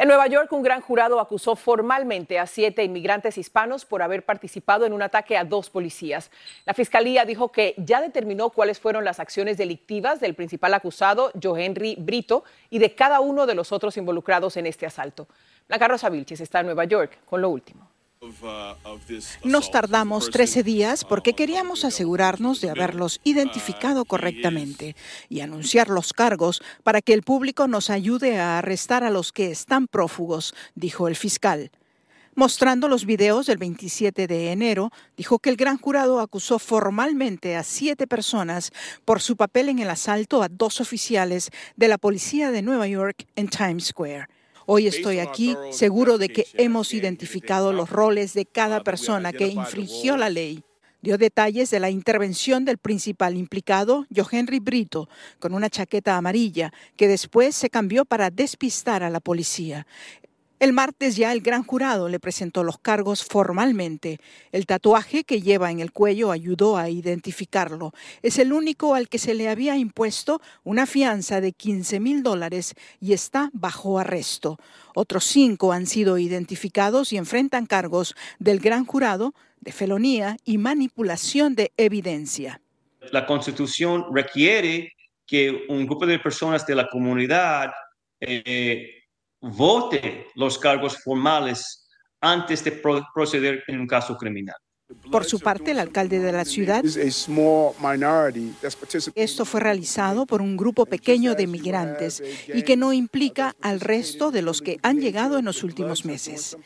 En 0.01 0.07
Nueva 0.07 0.25
York, 0.25 0.51
un 0.51 0.63
gran 0.63 0.81
jurado 0.81 1.19
acusó 1.19 1.55
formalmente 1.55 2.39
a 2.39 2.47
siete 2.47 2.83
inmigrantes 2.83 3.37
hispanos 3.37 3.85
por 3.85 4.01
haber 4.01 4.25
participado 4.25 4.87
en 4.87 4.93
un 4.93 5.03
ataque 5.03 5.37
a 5.37 5.43
dos 5.43 5.69
policías. 5.69 6.31
La 6.65 6.73
fiscalía 6.73 7.23
dijo 7.23 7.51
que 7.51 7.75
ya 7.77 8.01
determinó 8.01 8.49
cuáles 8.49 8.79
fueron 8.79 9.05
las 9.05 9.19
acciones 9.19 9.59
delictivas 9.59 10.19
del 10.19 10.33
principal 10.33 10.73
acusado, 10.73 11.31
Joe 11.39 11.63
Henry 11.63 11.97
Brito, 11.99 12.43
y 12.71 12.79
de 12.79 12.95
cada 12.95 13.19
uno 13.19 13.45
de 13.45 13.53
los 13.53 13.71
otros 13.71 13.95
involucrados 13.95 14.57
en 14.57 14.65
este 14.65 14.87
asalto. 14.87 15.27
Blanca 15.67 15.87
Rosa 15.87 16.09
Vilches 16.09 16.41
está 16.41 16.61
en 16.61 16.65
Nueva 16.65 16.85
York 16.85 17.19
con 17.29 17.39
lo 17.39 17.51
último. 17.51 17.90
Nos 19.43 19.71
tardamos 19.71 20.29
13 20.29 20.61
días 20.61 21.03
porque 21.03 21.33
queríamos 21.33 21.83
asegurarnos 21.85 22.61
de 22.61 22.69
haberlos 22.69 23.19
identificado 23.23 24.05
correctamente 24.05 24.95
y 25.27 25.39
anunciar 25.39 25.89
los 25.89 26.13
cargos 26.13 26.61
para 26.83 27.01
que 27.01 27.13
el 27.13 27.23
público 27.23 27.67
nos 27.67 27.89
ayude 27.89 28.39
a 28.39 28.59
arrestar 28.59 29.03
a 29.03 29.09
los 29.09 29.31
que 29.31 29.49
están 29.49 29.87
prófugos, 29.87 30.53
dijo 30.75 31.07
el 31.07 31.15
fiscal. 31.15 31.71
Mostrando 32.35 32.87
los 32.87 33.05
videos 33.05 33.47
del 33.47 33.57
27 33.57 34.27
de 34.27 34.51
enero, 34.51 34.91
dijo 35.17 35.39
que 35.39 35.49
el 35.49 35.57
gran 35.57 35.79
jurado 35.79 36.19
acusó 36.19 36.59
formalmente 36.59 37.55
a 37.55 37.63
siete 37.63 38.05
personas 38.05 38.71
por 39.03 39.19
su 39.19 39.35
papel 39.35 39.67
en 39.67 39.79
el 39.79 39.89
asalto 39.89 40.43
a 40.43 40.47
dos 40.47 40.79
oficiales 40.79 41.49
de 41.75 41.87
la 41.87 41.97
policía 41.97 42.51
de 42.51 42.61
Nueva 42.61 42.87
York 42.87 43.25
en 43.35 43.49
Times 43.49 43.85
Square. 43.85 44.27
Hoy 44.73 44.87
estoy 44.87 45.19
aquí 45.19 45.57
seguro 45.71 46.17
de 46.17 46.29
que 46.29 46.47
hemos 46.53 46.93
identificado 46.93 47.73
los 47.73 47.89
roles 47.89 48.33
de 48.33 48.45
cada 48.45 48.81
persona 48.85 49.33
que 49.33 49.47
infringió 49.47 50.15
la 50.15 50.29
ley. 50.29 50.63
Dio 51.01 51.17
detalles 51.17 51.69
de 51.71 51.81
la 51.81 51.89
intervención 51.89 52.63
del 52.63 52.77
principal 52.77 53.35
implicado, 53.35 54.05
Henry 54.31 54.59
Brito, 54.59 55.09
con 55.39 55.53
una 55.53 55.69
chaqueta 55.69 56.15
amarilla, 56.15 56.71
que 56.95 57.09
después 57.09 57.53
se 57.53 57.69
cambió 57.69 58.05
para 58.05 58.29
despistar 58.29 59.03
a 59.03 59.09
la 59.09 59.19
policía. 59.19 59.87
El 60.61 60.73
martes 60.73 61.15
ya 61.15 61.33
el 61.33 61.41
gran 61.41 61.63
jurado 61.63 62.07
le 62.07 62.19
presentó 62.19 62.63
los 62.63 62.77
cargos 62.77 63.23
formalmente. 63.23 64.19
El 64.51 64.67
tatuaje 64.67 65.23
que 65.23 65.41
lleva 65.41 65.71
en 65.71 65.79
el 65.79 65.91
cuello 65.91 66.29
ayudó 66.29 66.77
a 66.77 66.87
identificarlo. 66.87 67.93
Es 68.21 68.37
el 68.37 68.53
único 68.53 68.93
al 68.93 69.09
que 69.09 69.17
se 69.17 69.33
le 69.33 69.49
había 69.49 69.75
impuesto 69.75 70.39
una 70.63 70.85
fianza 70.85 71.41
de 71.41 71.53
15 71.53 71.99
mil 71.99 72.21
dólares 72.21 72.75
y 72.99 73.13
está 73.13 73.49
bajo 73.53 73.97
arresto. 73.97 74.59
Otros 74.93 75.23
cinco 75.23 75.73
han 75.73 75.87
sido 75.87 76.19
identificados 76.19 77.11
y 77.11 77.17
enfrentan 77.17 77.65
cargos 77.65 78.13
del 78.37 78.59
gran 78.59 78.85
jurado 78.85 79.33
de 79.61 79.71
felonía 79.71 80.37
y 80.45 80.59
manipulación 80.59 81.55
de 81.55 81.71
evidencia. 81.75 82.61
La 83.11 83.25
Constitución 83.25 84.05
requiere 84.13 84.93
que 85.25 85.65
un 85.69 85.87
grupo 85.87 86.05
de 86.05 86.19
personas 86.19 86.67
de 86.67 86.75
la 86.75 86.87
comunidad 86.87 87.71
eh, 88.19 89.00
vote 89.41 90.27
los 90.35 90.57
cargos 90.57 90.97
formales 90.97 91.89
antes 92.21 92.63
de 92.63 92.81
proceder 93.13 93.63
en 93.67 93.81
un 93.81 93.87
caso 93.87 94.15
criminal. 94.15 94.55
Por 95.11 95.25
su 95.25 95.39
parte, 95.39 95.71
el 95.71 95.79
alcalde 95.79 96.19
de 96.19 96.31
la 96.31 96.45
ciudad, 96.45 96.83
esto 99.15 99.45
fue 99.45 99.59
realizado 99.61 100.25
por 100.25 100.41
un 100.41 100.57
grupo 100.57 100.85
pequeño 100.85 101.33
de 101.35 101.47
migrantes 101.47 102.21
y 102.53 102.63
que 102.63 102.77
no 102.77 102.93
implica 102.93 103.55
al 103.61 103.79
resto 103.79 104.31
de 104.31 104.41
los 104.41 104.61
que 104.61 104.79
han 104.83 104.99
llegado 104.99 105.37
en 105.37 105.45
los 105.45 105.63
últimos 105.63 106.05
meses. 106.05 106.57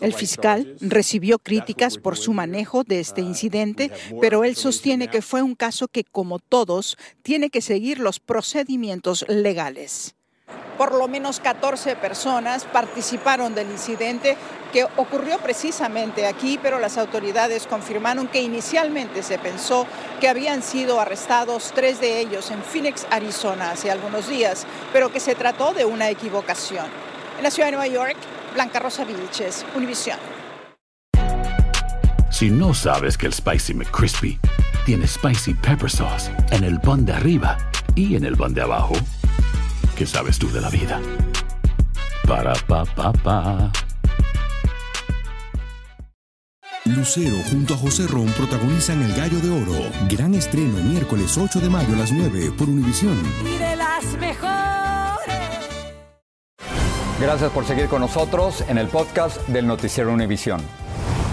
El 0.00 0.14
fiscal 0.14 0.76
recibió 0.80 1.38
críticas 1.38 1.98
por 1.98 2.16
su 2.16 2.32
manejo 2.32 2.84
de 2.84 3.00
este 3.00 3.20
incidente, 3.20 3.90
pero 4.20 4.44
él 4.44 4.54
sostiene 4.54 5.08
que 5.08 5.22
fue 5.22 5.42
un 5.42 5.54
caso 5.54 5.88
que, 5.88 6.04
como 6.04 6.38
todos, 6.38 6.96
tiene 7.22 7.50
que 7.50 7.60
seguir 7.60 7.98
los 7.98 8.20
procedimientos 8.20 9.24
legales. 9.28 10.14
Por 10.80 10.94
lo 10.94 11.08
menos 11.08 11.40
14 11.40 11.94
personas 11.96 12.64
participaron 12.64 13.54
del 13.54 13.70
incidente 13.70 14.38
que 14.72 14.84
ocurrió 14.96 15.36
precisamente 15.36 16.26
aquí, 16.26 16.58
pero 16.62 16.78
las 16.78 16.96
autoridades 16.96 17.66
confirmaron 17.66 18.28
que 18.28 18.40
inicialmente 18.40 19.22
se 19.22 19.38
pensó 19.38 19.86
que 20.22 20.28
habían 20.30 20.62
sido 20.62 20.98
arrestados 20.98 21.72
tres 21.74 22.00
de 22.00 22.18
ellos 22.18 22.50
en 22.50 22.62
Phoenix, 22.62 23.06
Arizona, 23.10 23.72
hace 23.72 23.90
algunos 23.90 24.26
días, 24.26 24.66
pero 24.90 25.12
que 25.12 25.20
se 25.20 25.34
trató 25.34 25.74
de 25.74 25.84
una 25.84 26.08
equivocación. 26.08 26.86
En 27.36 27.42
la 27.42 27.50
ciudad 27.50 27.66
de 27.66 27.76
Nueva 27.76 27.86
York, 27.86 28.16
Blanca 28.54 28.78
Rosa 28.78 29.04
Vilches, 29.04 29.66
Univision. 29.76 30.18
Si 32.30 32.48
no 32.48 32.72
sabes 32.72 33.18
que 33.18 33.26
el 33.26 33.34
Spicy 33.34 33.74
McCrispy 33.74 34.40
tiene 34.86 35.06
Spicy 35.06 35.52
Pepper 35.52 35.90
Sauce 35.90 36.30
en 36.52 36.64
el 36.64 36.80
pan 36.80 37.04
de 37.04 37.12
arriba 37.12 37.58
y 37.94 38.16
en 38.16 38.24
el 38.24 38.34
pan 38.34 38.54
de 38.54 38.62
abajo, 38.62 38.94
¿Qué 40.00 40.06
sabes 40.06 40.38
tú 40.38 40.50
de 40.50 40.62
la 40.62 40.70
vida? 40.70 40.98
Para 42.26 42.54
pa 42.66 42.86
pa 42.86 43.12
pa. 43.12 43.70
Lucero 46.86 47.36
junto 47.50 47.74
a 47.74 47.76
José 47.76 48.06
Ron 48.06 48.28
protagonizan 48.28 49.02
El 49.02 49.12
Gallo 49.12 49.38
de 49.40 49.50
Oro. 49.50 49.90
Gran 50.08 50.34
estreno 50.34 50.78
miércoles 50.78 51.36
8 51.36 51.60
de 51.60 51.68
mayo 51.68 51.92
a 51.92 51.98
las 51.98 52.12
9 52.12 52.50
por 52.56 52.70
Univisión. 52.70 53.20
Y 53.44 53.58
de 53.58 53.76
las 53.76 54.04
mejores. 54.18 55.36
Gracias 57.20 57.50
por 57.50 57.66
seguir 57.66 57.88
con 57.88 58.00
nosotros 58.00 58.64
en 58.70 58.78
el 58.78 58.88
podcast 58.88 59.46
del 59.48 59.66
Noticiero 59.66 60.14
Univisión. 60.14 60.62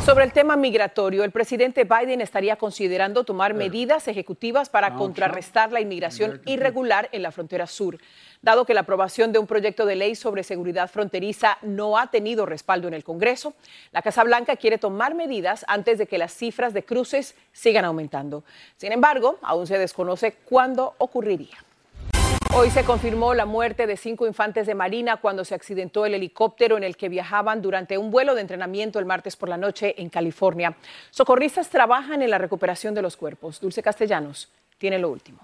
Sobre 0.08 0.24
el 0.24 0.32
tema 0.32 0.56
migratorio, 0.56 1.26
el 1.26 1.32
presidente 1.32 1.84
Biden 1.84 2.22
estaría 2.22 2.56
considerando 2.56 3.26
tomar 3.26 3.54
medidas 3.54 4.08
ejecutivas 4.08 4.70
para 4.70 4.96
contrarrestar 4.96 5.74
la 5.74 5.82
inmigración 5.82 6.42
irregular 6.46 7.10
en 7.12 7.22
la 7.22 7.34
frontera 7.34 7.68
sur, 7.68 7.98
dado 8.42 8.64
que 8.64 8.74
la 8.74 8.80
aprobación 8.80 9.34
de 9.34 9.40
un 9.40 9.48
proyecto 9.48 9.86
de 9.86 9.98
ley 9.98 10.16
sobre 10.16 10.44
seguridad 10.44 10.90
fronteriza 10.90 11.58
no 11.62 11.98
ha 11.98 12.08
tenido 12.08 12.46
respaldo 12.46 12.88
en 12.88 12.94
el 12.94 13.04
Congreso. 13.04 13.54
La 13.92 14.02
Casa 14.02 14.24
Blanca 14.24 14.56
quiere 14.56 14.78
tomar 14.78 15.14
medidas 15.14 15.66
antes 15.68 15.98
de 15.98 16.08
que 16.08 16.18
las 16.18 16.34
cifras 16.34 16.74
de 16.74 16.86
cruces 16.86 17.36
sigan 17.52 17.84
aumentando. 17.84 18.46
Sin 18.78 18.94
embargo, 18.94 19.40
aún 19.42 19.68
se 19.68 19.78
desconoce 19.78 20.38
cuándo 20.46 20.96
ocurriría. 21.00 21.67
Hoy 22.54 22.72
se 22.72 22.84
confirmó 22.84 23.34
la 23.34 23.46
muerte 23.46 23.88
de 23.88 23.98
cinco 23.98 24.26
infantes 24.26 24.66
de 24.66 24.74
Marina 24.74 25.18
cuando 25.18 25.46
se 25.46 25.54
accidentó 25.54 26.06
el 26.06 26.16
helicóptero 26.16 26.78
en 26.78 26.84
el 26.84 26.98
que 26.98 27.10
viajaban 27.10 27.62
durante 27.62 27.98
un 27.98 28.10
vuelo 28.10 28.36
de 28.36 28.42
entrenamiento 28.42 29.00
el 29.00 29.06
martes 29.06 29.36
por 29.36 29.50
la 29.50 29.58
noche 29.58 29.96
en 30.02 30.10
California. 30.10 30.76
Socorristas 31.12 31.70
trabajan 31.70 32.22
en 32.22 32.32
la 32.32 32.38
recuperación 32.38 32.94
de 32.96 33.02
los 33.02 33.16
cuerpos. 33.16 33.60
Dulce 33.60 33.84
Castellanos 33.84 34.50
tiene 34.78 34.98
lo 34.98 35.10
último. 35.10 35.40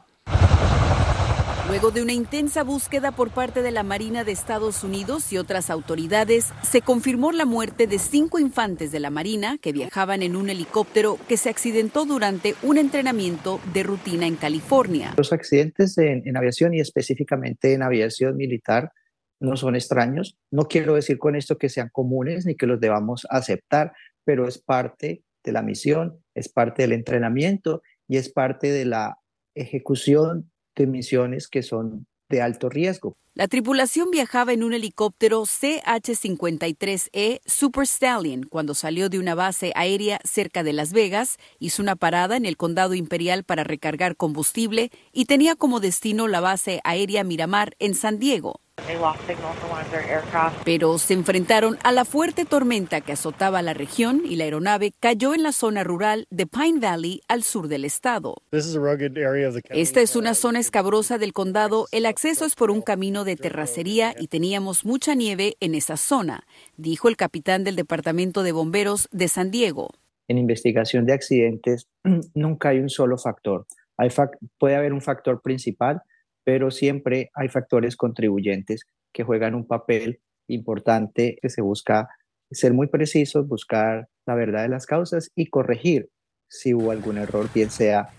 Luego 1.67 1.91
de 1.91 2.01
una 2.01 2.12
intensa 2.12 2.62
búsqueda 2.63 3.13
por 3.13 3.32
parte 3.32 3.62
de 3.62 3.72
la 3.72 3.84
Marina 3.84 4.25
de 4.25 4.34
Estados 4.34 4.84
Unidos 4.84 5.32
y 5.32 5.38
otras 5.38 5.70
autoridades, 5.70 6.51
se 6.62 6.82
confirmó 6.82 7.32
la 7.32 7.46
muerte 7.46 7.88
de 7.88 8.00
cinco 8.00 8.38
infantes 8.38 8.91
de 8.91 9.00
la 9.00 9.10
Marina 9.10 9.58
que 9.60 9.72
viajaban 9.72 10.24
en 10.24 10.36
un 10.36 10.50
helicóptero 10.50 11.17
que 11.29 11.38
se 11.38 11.50
accidentó 11.50 12.03
durante 12.03 12.55
un 12.63 12.77
entrenamiento 12.77 13.62
de 13.74 13.84
rutina 13.84 14.27
en 14.27 14.36
California. 14.36 15.13
Los 15.15 15.32
accidentes 15.32 15.98
en, 15.98 16.36
aviación 16.36 16.74
y 16.74 16.82
específicamente 16.82 17.74
en 17.74 17.82
aviación 17.82 18.36
militar 18.36 18.91
no 19.39 19.55
son 19.55 19.75
extraños. 19.75 20.38
No 20.51 20.67
quiero 20.67 20.96
decir 20.96 21.17
con 21.17 21.38
esto 21.38 21.58
que 21.58 21.70
sean 21.70 21.89
comunes 21.93 22.46
ni 22.46 22.55
que 22.55 22.67
los 22.67 22.82
debamos 22.82 23.25
aceptar, 23.29 23.93
pero 24.25 24.50
es 24.50 24.58
parte 24.58 25.24
de 25.46 25.51
la 25.53 25.62
misión, 25.62 26.20
es 26.36 26.50
parte 26.50 26.82
del 26.82 26.91
entrenamiento 26.91 27.82
y 28.05 28.17
es 28.17 28.29
parte 28.29 28.70
de 28.70 28.84
la 28.84 29.17
ejecución 29.55 30.51
de 30.75 30.88
misiones 30.88 31.48
que 31.48 31.63
son 31.63 32.06
de 32.30 32.42
alto 32.42 32.70
riesgo. 32.70 33.18
La 33.36 33.48
tripulación 33.48 34.12
viajaba 34.12 34.53
en 34.53 34.63
un 34.63 34.74
helicóptero 34.74 35.42
CH-53E 35.42 37.42
Super 37.46 37.88
Stallion 37.88 38.44
cuando 38.44 38.75
salió 38.75 39.10
de 39.10 39.18
una 39.18 39.34
base 39.34 39.72
aérea 39.75 40.20
cerca 40.24 40.63
de 40.63 40.74
Las 40.74 40.94
Vegas, 40.94 41.38
hizo 41.58 41.82
una 41.82 41.96
parada 41.96 42.38
en 42.38 42.46
el 42.46 42.58
condado 42.58 42.94
imperial 42.94 43.44
para 43.44 43.63
recargar 43.63 44.15
combustible 44.15 44.92
y 45.12 45.25
tenía 45.25 45.56
como 45.56 45.80
destino 45.80 46.27
la 46.27 46.42
base 46.42 46.80
aérea 46.84 47.24
Miramar 47.24 47.75
en 47.80 47.96
San 47.96 48.20
Diego. 48.20 48.62
Pero 50.65 50.98
se 50.98 51.13
enfrentaron 51.13 51.77
a 51.84 51.92
la 51.92 52.06
fuerte 52.06 52.46
tormenta 52.46 53.01
que 53.01 53.12
azotaba 53.12 53.62
la 53.62 53.74
región 53.74 54.24
y 54.25 54.36
la 54.36 54.46
aeronave 54.46 54.92
cayó 55.00 55.34
en 55.34 55.44
la 55.44 55.51
zona 55.51 55.84
rural 55.84 56.25
de 56.32 56.48
Pine 56.48 56.80
Valley 56.80 57.22
al 57.27 57.44
sur 57.44 57.68
del 57.68 57.86
estado. 57.86 58.36
Esta 58.51 60.01
es 60.01 60.15
una 60.15 60.34
zona 60.34 60.60
escabrosa 60.60 61.18
del 61.18 61.34
condado. 61.34 61.88
El 61.92 62.06
acceso 62.06 62.46
es 62.46 62.56
por 62.56 62.72
un 62.72 62.82
camino 62.82 63.24
de 63.24 63.36
terracería 63.36 64.15
y 64.20 64.27
teníamos 64.27 64.86
mucha 64.86 65.15
nieve 65.15 65.56
en 65.60 65.75
esa 65.75 65.96
zona, 65.96 66.44
dijo 66.75 67.10
el 67.10 67.15
capitán 67.15 67.63
del 67.63 67.75
Departamento 67.75 68.44
de 68.44 68.51
Bomberos 68.51 69.08
de 69.12 69.27
San 69.27 69.51
Diego. 69.51 69.92
En 70.27 70.38
investigación 70.38 71.06
de 71.06 71.13
accidentes 71.13 71.88
nunca 72.34 72.70
hay 72.70 72.80
un 72.80 72.89
solo 72.89 73.18
factor. 73.18 73.65
puede 74.58 74.75
haber 74.75 74.94
un 74.94 75.01
factor 75.01 75.42
principal 75.42 76.01
pero 76.44 76.72
siempre 76.72 77.30
hay 77.34 77.50
factores 77.50 77.96
contribuyentes 77.96 78.86
que 79.12 79.24
juegan 79.24 79.56
un 79.56 79.68
papel 79.68 80.20
importante 80.48 81.38
que 81.42 81.50
se 81.50 81.62
busca 81.62 82.10
ser 82.52 82.74
muy 82.74 82.88
precisos, 82.88 83.48
buscar 83.48 84.08
la 84.26 84.36
verdad 84.36 84.64
de 84.64 84.70
las 84.70 84.86
causas 84.86 85.32
y 85.36 85.48
corregir 85.48 86.10
si 86.48 86.74
hubo 86.74 86.92
algún 86.92 87.18
error, 87.18 87.50
bien 87.54 87.72
sea 87.72 88.10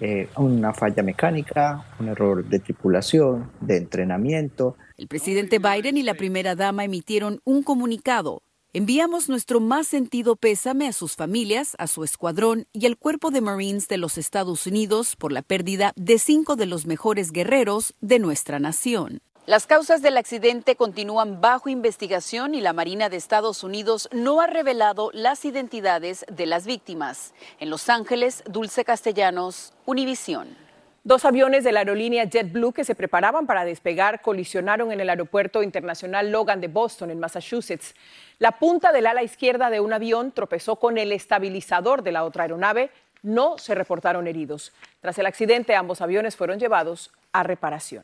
eh, 0.00 0.28
una 0.36 0.74
falla 0.74 1.02
mecánica, 1.02 1.84
un 2.00 2.08
error 2.08 2.44
de 2.44 2.58
tripulación, 2.58 3.50
de 3.60 3.76
entrenamiento, 3.76 4.76
El 4.98 5.08
presidente 5.08 5.58
Biden 5.58 5.96
y 5.96 6.02
la 6.02 6.14
primera 6.14 6.54
dama 6.54 6.84
emitieron 6.84 7.40
un 7.44 7.62
comunicado. 7.62 8.42
Enviamos 8.76 9.30
nuestro 9.30 9.58
más 9.58 9.86
sentido 9.86 10.36
pésame 10.36 10.86
a 10.86 10.92
sus 10.92 11.16
familias, 11.16 11.76
a 11.78 11.86
su 11.86 12.04
escuadrón 12.04 12.66
y 12.74 12.84
al 12.84 12.98
cuerpo 12.98 13.30
de 13.30 13.40
Marines 13.40 13.88
de 13.88 13.96
los 13.96 14.18
Estados 14.18 14.66
Unidos 14.66 15.16
por 15.16 15.32
la 15.32 15.40
pérdida 15.40 15.94
de 15.96 16.18
cinco 16.18 16.56
de 16.56 16.66
los 16.66 16.84
mejores 16.84 17.32
guerreros 17.32 17.94
de 18.02 18.18
nuestra 18.18 18.58
nación. 18.58 19.22
Las 19.46 19.66
causas 19.66 20.02
del 20.02 20.18
accidente 20.18 20.76
continúan 20.76 21.40
bajo 21.40 21.70
investigación 21.70 22.54
y 22.54 22.60
la 22.60 22.74
Marina 22.74 23.08
de 23.08 23.16
Estados 23.16 23.64
Unidos 23.64 24.10
no 24.12 24.42
ha 24.42 24.46
revelado 24.46 25.08
las 25.14 25.46
identidades 25.46 26.26
de 26.30 26.44
las 26.44 26.66
víctimas. 26.66 27.32
En 27.58 27.70
Los 27.70 27.88
Ángeles, 27.88 28.44
Dulce 28.46 28.84
Castellanos, 28.84 29.72
Univisión. 29.86 30.65
Dos 31.06 31.24
aviones 31.24 31.62
de 31.62 31.70
la 31.70 31.78
aerolínea 31.78 32.24
JetBlue 32.24 32.72
que 32.72 32.82
se 32.82 32.96
preparaban 32.96 33.46
para 33.46 33.64
despegar 33.64 34.22
colisionaron 34.22 34.90
en 34.90 34.98
el 34.98 35.08
aeropuerto 35.08 35.62
internacional 35.62 36.32
Logan 36.32 36.60
de 36.60 36.66
Boston, 36.66 37.12
en 37.12 37.20
Massachusetts. 37.20 37.94
La 38.40 38.58
punta 38.58 38.90
del 38.90 39.06
ala 39.06 39.22
izquierda 39.22 39.70
de 39.70 39.78
un 39.78 39.92
avión 39.92 40.32
tropezó 40.32 40.80
con 40.80 40.98
el 40.98 41.12
estabilizador 41.12 42.02
de 42.02 42.10
la 42.10 42.24
otra 42.24 42.42
aeronave. 42.42 42.90
No 43.22 43.56
se 43.56 43.76
reportaron 43.76 44.26
heridos. 44.26 44.72
Tras 45.00 45.16
el 45.20 45.26
accidente, 45.26 45.76
ambos 45.76 46.00
aviones 46.00 46.34
fueron 46.34 46.58
llevados 46.58 47.12
a 47.30 47.44
reparación. 47.44 48.02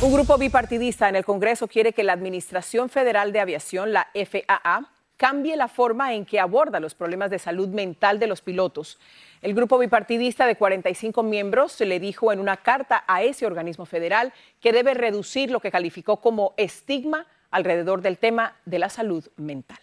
Un 0.00 0.12
grupo 0.12 0.38
bipartidista 0.38 1.08
en 1.08 1.14
el 1.14 1.24
Congreso 1.24 1.68
quiere 1.68 1.92
que 1.92 2.02
la 2.02 2.14
Administración 2.14 2.88
Federal 2.88 3.32
de 3.32 3.38
Aviación, 3.38 3.92
la 3.92 4.08
FAA, 4.12 4.90
cambie 5.22 5.56
la 5.56 5.68
forma 5.68 6.14
en 6.14 6.24
que 6.24 6.40
aborda 6.40 6.80
los 6.80 6.96
problemas 6.96 7.30
de 7.30 7.38
salud 7.38 7.68
mental 7.68 8.18
de 8.18 8.26
los 8.26 8.40
pilotos. 8.40 8.98
El 9.40 9.54
grupo 9.54 9.78
bipartidista 9.78 10.46
de 10.46 10.56
45 10.56 11.22
miembros 11.22 11.78
le 11.78 12.00
dijo 12.00 12.32
en 12.32 12.40
una 12.40 12.56
carta 12.56 13.04
a 13.06 13.22
ese 13.22 13.46
organismo 13.46 13.86
federal 13.86 14.32
que 14.60 14.72
debe 14.72 14.94
reducir 14.94 15.52
lo 15.52 15.60
que 15.60 15.70
calificó 15.70 16.16
como 16.16 16.54
estigma 16.56 17.28
alrededor 17.52 18.02
del 18.02 18.18
tema 18.18 18.56
de 18.64 18.80
la 18.80 18.88
salud 18.88 19.24
mental. 19.36 19.78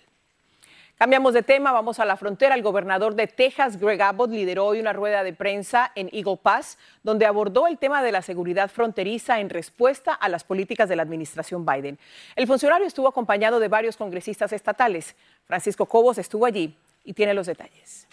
Cambiamos 1.00 1.34
de 1.34 1.44
tema, 1.44 1.72
vamos 1.72 1.98
a 2.02 2.04
la 2.04 2.18
frontera. 2.18 2.56
El 2.56 2.62
gobernador 2.62 3.16
de 3.16 3.26
Texas, 3.28 3.80
Greg 3.80 4.02
Abbott, 4.02 4.32
lideró 4.32 4.66
hoy 4.66 4.82
una 4.82 4.92
rueda 4.92 5.24
de 5.24 5.32
prensa 5.32 5.94
en 5.96 6.10
Eagle 6.12 6.36
Pass, 6.36 6.78
donde 7.04 7.26
abordó 7.26 7.68
el 7.68 7.78
tema 7.78 8.04
de 8.04 8.12
la 8.12 8.22
seguridad 8.22 8.70
fronteriza 8.70 9.40
en 9.40 9.50
respuesta 9.50 10.14
a 10.14 10.28
las 10.28 10.44
políticas 10.44 10.90
de 10.90 10.98
la 10.98 11.04
administración 11.04 11.66
Biden. 11.66 11.98
El 12.36 12.48
funcionario 12.48 12.86
estuvo 12.86 13.08
acompañado 13.08 13.62
de 13.62 13.70
varios 13.70 13.96
congresistas 13.96 14.52
estatales. 14.52 15.16
Francisco 15.46 15.86
Cobos 15.86 16.18
estuvo 16.18 16.46
allí 16.46 16.76
y 17.06 17.14
tiene 17.14 17.34
los 17.34 17.48
detalles. 17.48 18.06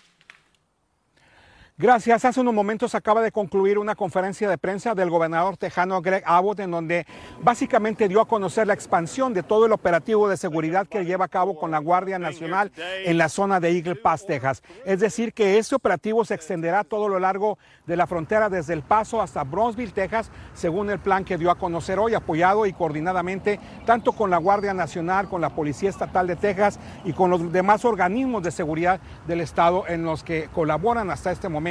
Gracias. 1.78 2.24
Hace 2.24 2.40
unos 2.40 2.54
momentos 2.54 2.94
acaba 2.94 3.20
de 3.20 3.30
concluir 3.30 3.76
una 3.76 3.94
conferencia 3.94 4.48
de 4.48 4.56
prensa 4.56 4.94
del 4.94 5.10
gobernador 5.10 5.58
tejano 5.58 6.00
Greg 6.00 6.22
Abbott 6.24 6.60
en 6.60 6.70
donde 6.70 7.06
básicamente 7.42 8.08
dio 8.08 8.22
a 8.22 8.26
conocer 8.26 8.66
la 8.66 8.72
expansión 8.72 9.34
de 9.34 9.42
todo 9.42 9.66
el 9.66 9.72
operativo 9.72 10.26
de 10.26 10.38
seguridad 10.38 10.86
que 10.86 11.04
lleva 11.04 11.26
a 11.26 11.28
cabo 11.28 11.58
con 11.58 11.70
la 11.70 11.78
Guardia 11.78 12.18
Nacional 12.18 12.72
en 13.04 13.18
la 13.18 13.28
zona 13.28 13.60
de 13.60 13.72
Eagle 13.72 13.96
Pass, 13.96 14.24
Texas. 14.24 14.62
Es 14.86 15.00
decir, 15.00 15.34
que 15.34 15.58
ese 15.58 15.74
operativo 15.74 16.24
se 16.24 16.32
extenderá 16.32 16.82
todo 16.82 17.10
lo 17.10 17.18
largo 17.18 17.58
de 17.84 17.96
la 17.98 18.06
frontera 18.06 18.48
desde 18.48 18.72
El 18.72 18.80
Paso 18.80 19.20
hasta 19.20 19.44
Bronzeville, 19.44 19.92
Texas, 19.92 20.30
según 20.54 20.88
el 20.88 20.98
plan 20.98 21.26
que 21.26 21.36
dio 21.36 21.50
a 21.50 21.58
conocer 21.58 21.98
hoy, 21.98 22.14
apoyado 22.14 22.64
y 22.64 22.72
coordinadamente 22.72 23.60
tanto 23.84 24.12
con 24.12 24.30
la 24.30 24.38
Guardia 24.38 24.72
Nacional, 24.72 25.28
con 25.28 25.42
la 25.42 25.50
Policía 25.50 25.90
Estatal 25.90 26.26
de 26.26 26.36
Texas 26.36 26.80
y 27.04 27.12
con 27.12 27.28
los 27.28 27.52
demás 27.52 27.84
organismos 27.84 28.42
de 28.42 28.50
seguridad 28.50 28.98
del 29.26 29.42
Estado 29.42 29.84
en 29.86 30.04
los 30.04 30.24
que 30.24 30.48
colaboran 30.54 31.10
hasta 31.10 31.32
este 31.32 31.50
momento 31.50 31.65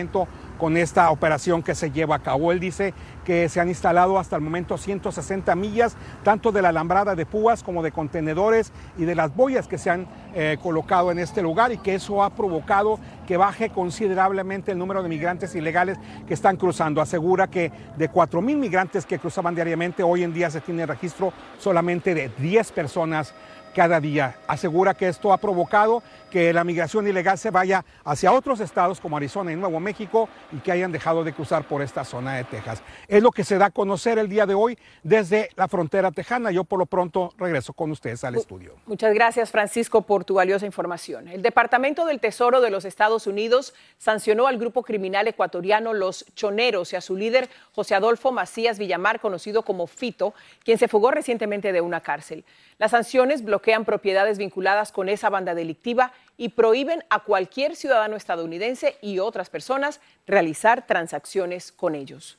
con 0.57 0.77
esta 0.77 1.09
operación 1.09 1.63
que 1.63 1.75
se 1.75 1.91
lleva 1.91 2.15
a 2.15 2.19
cabo. 2.19 2.51
Él 2.51 2.59
dice 2.59 2.93
que 3.23 3.49
se 3.49 3.59
han 3.59 3.69
instalado 3.69 4.19
hasta 4.19 4.35
el 4.35 4.41
momento 4.41 4.77
160 4.77 5.55
millas, 5.55 5.95
tanto 6.23 6.51
de 6.51 6.61
la 6.61 6.69
alambrada 6.69 7.15
de 7.15 7.25
púas 7.25 7.63
como 7.63 7.81
de 7.81 7.91
contenedores 7.91 8.71
y 8.97 9.05
de 9.05 9.15
las 9.15 9.35
boyas 9.35 9.67
que 9.67 9.77
se 9.77 9.89
han 9.89 10.07
eh, 10.33 10.57
colocado 10.61 11.11
en 11.11 11.19
este 11.19 11.41
lugar 11.41 11.71
y 11.71 11.77
que 11.77 11.95
eso 11.95 12.23
ha 12.23 12.29
provocado 12.29 12.99
que 13.25 13.37
baje 13.37 13.69
considerablemente 13.69 14.71
el 14.71 14.77
número 14.77 15.01
de 15.01 15.09
migrantes 15.09 15.55
ilegales 15.55 15.97
que 16.27 16.33
están 16.33 16.57
cruzando. 16.57 17.01
Asegura 17.01 17.47
que 17.47 17.71
de 17.97 18.09
4 18.09 18.41
mil 18.41 18.57
migrantes 18.57 19.05
que 19.05 19.19
cruzaban 19.19 19.55
diariamente, 19.55 20.03
hoy 20.03 20.23
en 20.23 20.33
día 20.33 20.49
se 20.49 20.61
tiene 20.61 20.85
registro 20.85 21.33
solamente 21.57 22.13
de 22.13 22.29
10 22.37 22.71
personas 22.71 23.33
cada 23.75 23.99
día. 23.99 24.37
Asegura 24.47 24.93
que 24.93 25.07
esto 25.07 25.33
ha 25.33 25.37
provocado 25.37 26.01
que 26.29 26.53
la 26.53 26.63
migración 26.63 27.07
ilegal 27.07 27.37
se 27.37 27.51
vaya 27.51 27.85
hacia 28.03 28.31
otros 28.31 28.59
estados 28.59 28.99
como 28.99 29.17
Arizona 29.17 29.51
y 29.51 29.55
Nuevo 29.55 29.79
México 29.79 30.29
y 30.51 30.57
que 30.57 30.71
hayan 30.71 30.91
dejado 30.91 31.23
de 31.23 31.33
cruzar 31.33 31.67
por 31.67 31.81
esta 31.81 32.03
zona 32.03 32.35
de 32.35 32.43
Texas. 32.43 32.81
Es 33.07 33.23
lo 33.23 33.31
que 33.31 33.43
se 33.43 33.57
da 33.57 33.67
a 33.67 33.71
conocer 33.71 34.17
el 34.17 34.29
día 34.29 34.45
de 34.45 34.53
hoy 34.53 34.77
desde 35.03 35.49
la 35.55 35.67
frontera 35.67 36.11
tejana. 36.11 36.51
Yo 36.51 36.63
por 36.63 36.79
lo 36.79 36.85
pronto 36.85 37.33
regreso 37.37 37.73
con 37.73 37.91
ustedes 37.91 38.23
al 38.23 38.35
estudio. 38.35 38.75
Muchas 38.85 39.13
gracias 39.13 39.51
Francisco 39.51 40.01
por 40.01 40.25
tu 40.25 40.35
valiosa 40.35 40.65
información. 40.65 41.27
El 41.27 41.41
Departamento 41.41 42.05
del 42.05 42.19
Tesoro 42.19 42.61
de 42.61 42.69
los 42.69 42.85
Estados 42.85 43.27
Unidos 43.27 43.73
sancionó 43.97 44.47
al 44.47 44.57
grupo 44.57 44.83
criminal 44.83 45.27
ecuatoriano 45.27 45.93
Los 45.93 46.25
Choneros 46.35 46.93
y 46.93 46.95
a 46.95 47.01
su 47.01 47.15
líder 47.15 47.49
José 47.73 47.95
Adolfo 47.95 48.31
Macías 48.31 48.79
Villamar, 48.79 49.19
conocido 49.19 49.63
como 49.63 49.87
Fito, 49.87 50.33
quien 50.63 50.77
se 50.77 50.87
fugó 50.87 51.11
recientemente 51.11 51.71
de 51.71 51.81
una 51.81 52.01
cárcel. 52.01 52.45
Las 52.77 52.91
sanciones 52.91 53.43
bloquean 53.43 53.85
propiedades 53.85 54.37
vinculadas 54.37 54.91
con 54.91 55.07
esa 55.07 55.29
banda 55.29 55.55
delictiva 55.55 56.11
y 56.37 56.49
prohíben 56.49 57.03
a 57.09 57.19
cualquier 57.19 57.75
ciudadano 57.75 58.15
estadounidense 58.15 58.97
y 59.01 59.19
otras 59.19 59.49
personas 59.49 60.01
realizar 60.25 60.85
transacciones 60.85 61.71
con 61.71 61.95
ellos. 61.95 62.37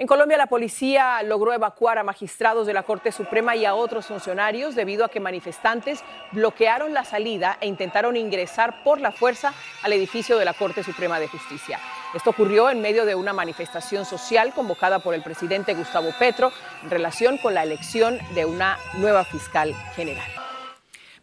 En 0.00 0.06
Colombia, 0.06 0.38
la 0.38 0.46
policía 0.46 1.22
logró 1.22 1.52
evacuar 1.52 1.98
a 1.98 2.02
magistrados 2.02 2.66
de 2.66 2.72
la 2.72 2.84
Corte 2.84 3.12
Suprema 3.12 3.54
y 3.54 3.66
a 3.66 3.74
otros 3.74 4.06
funcionarios 4.06 4.74
debido 4.74 5.04
a 5.04 5.10
que 5.10 5.20
manifestantes 5.20 6.02
bloquearon 6.32 6.94
la 6.94 7.04
salida 7.04 7.58
e 7.60 7.66
intentaron 7.66 8.16
ingresar 8.16 8.82
por 8.82 8.98
la 8.98 9.12
fuerza 9.12 9.52
al 9.82 9.92
edificio 9.92 10.38
de 10.38 10.46
la 10.46 10.54
Corte 10.54 10.82
Suprema 10.82 11.20
de 11.20 11.28
Justicia. 11.28 11.78
Esto 12.14 12.30
ocurrió 12.30 12.70
en 12.70 12.80
medio 12.80 13.04
de 13.04 13.14
una 13.14 13.34
manifestación 13.34 14.06
social 14.06 14.54
convocada 14.54 15.00
por 15.00 15.14
el 15.14 15.22
presidente 15.22 15.74
Gustavo 15.74 16.14
Petro 16.18 16.50
en 16.82 16.88
relación 16.88 17.36
con 17.36 17.52
la 17.52 17.62
elección 17.62 18.18
de 18.34 18.46
una 18.46 18.78
nueva 18.94 19.26
fiscal 19.26 19.74
general. 19.94 20.49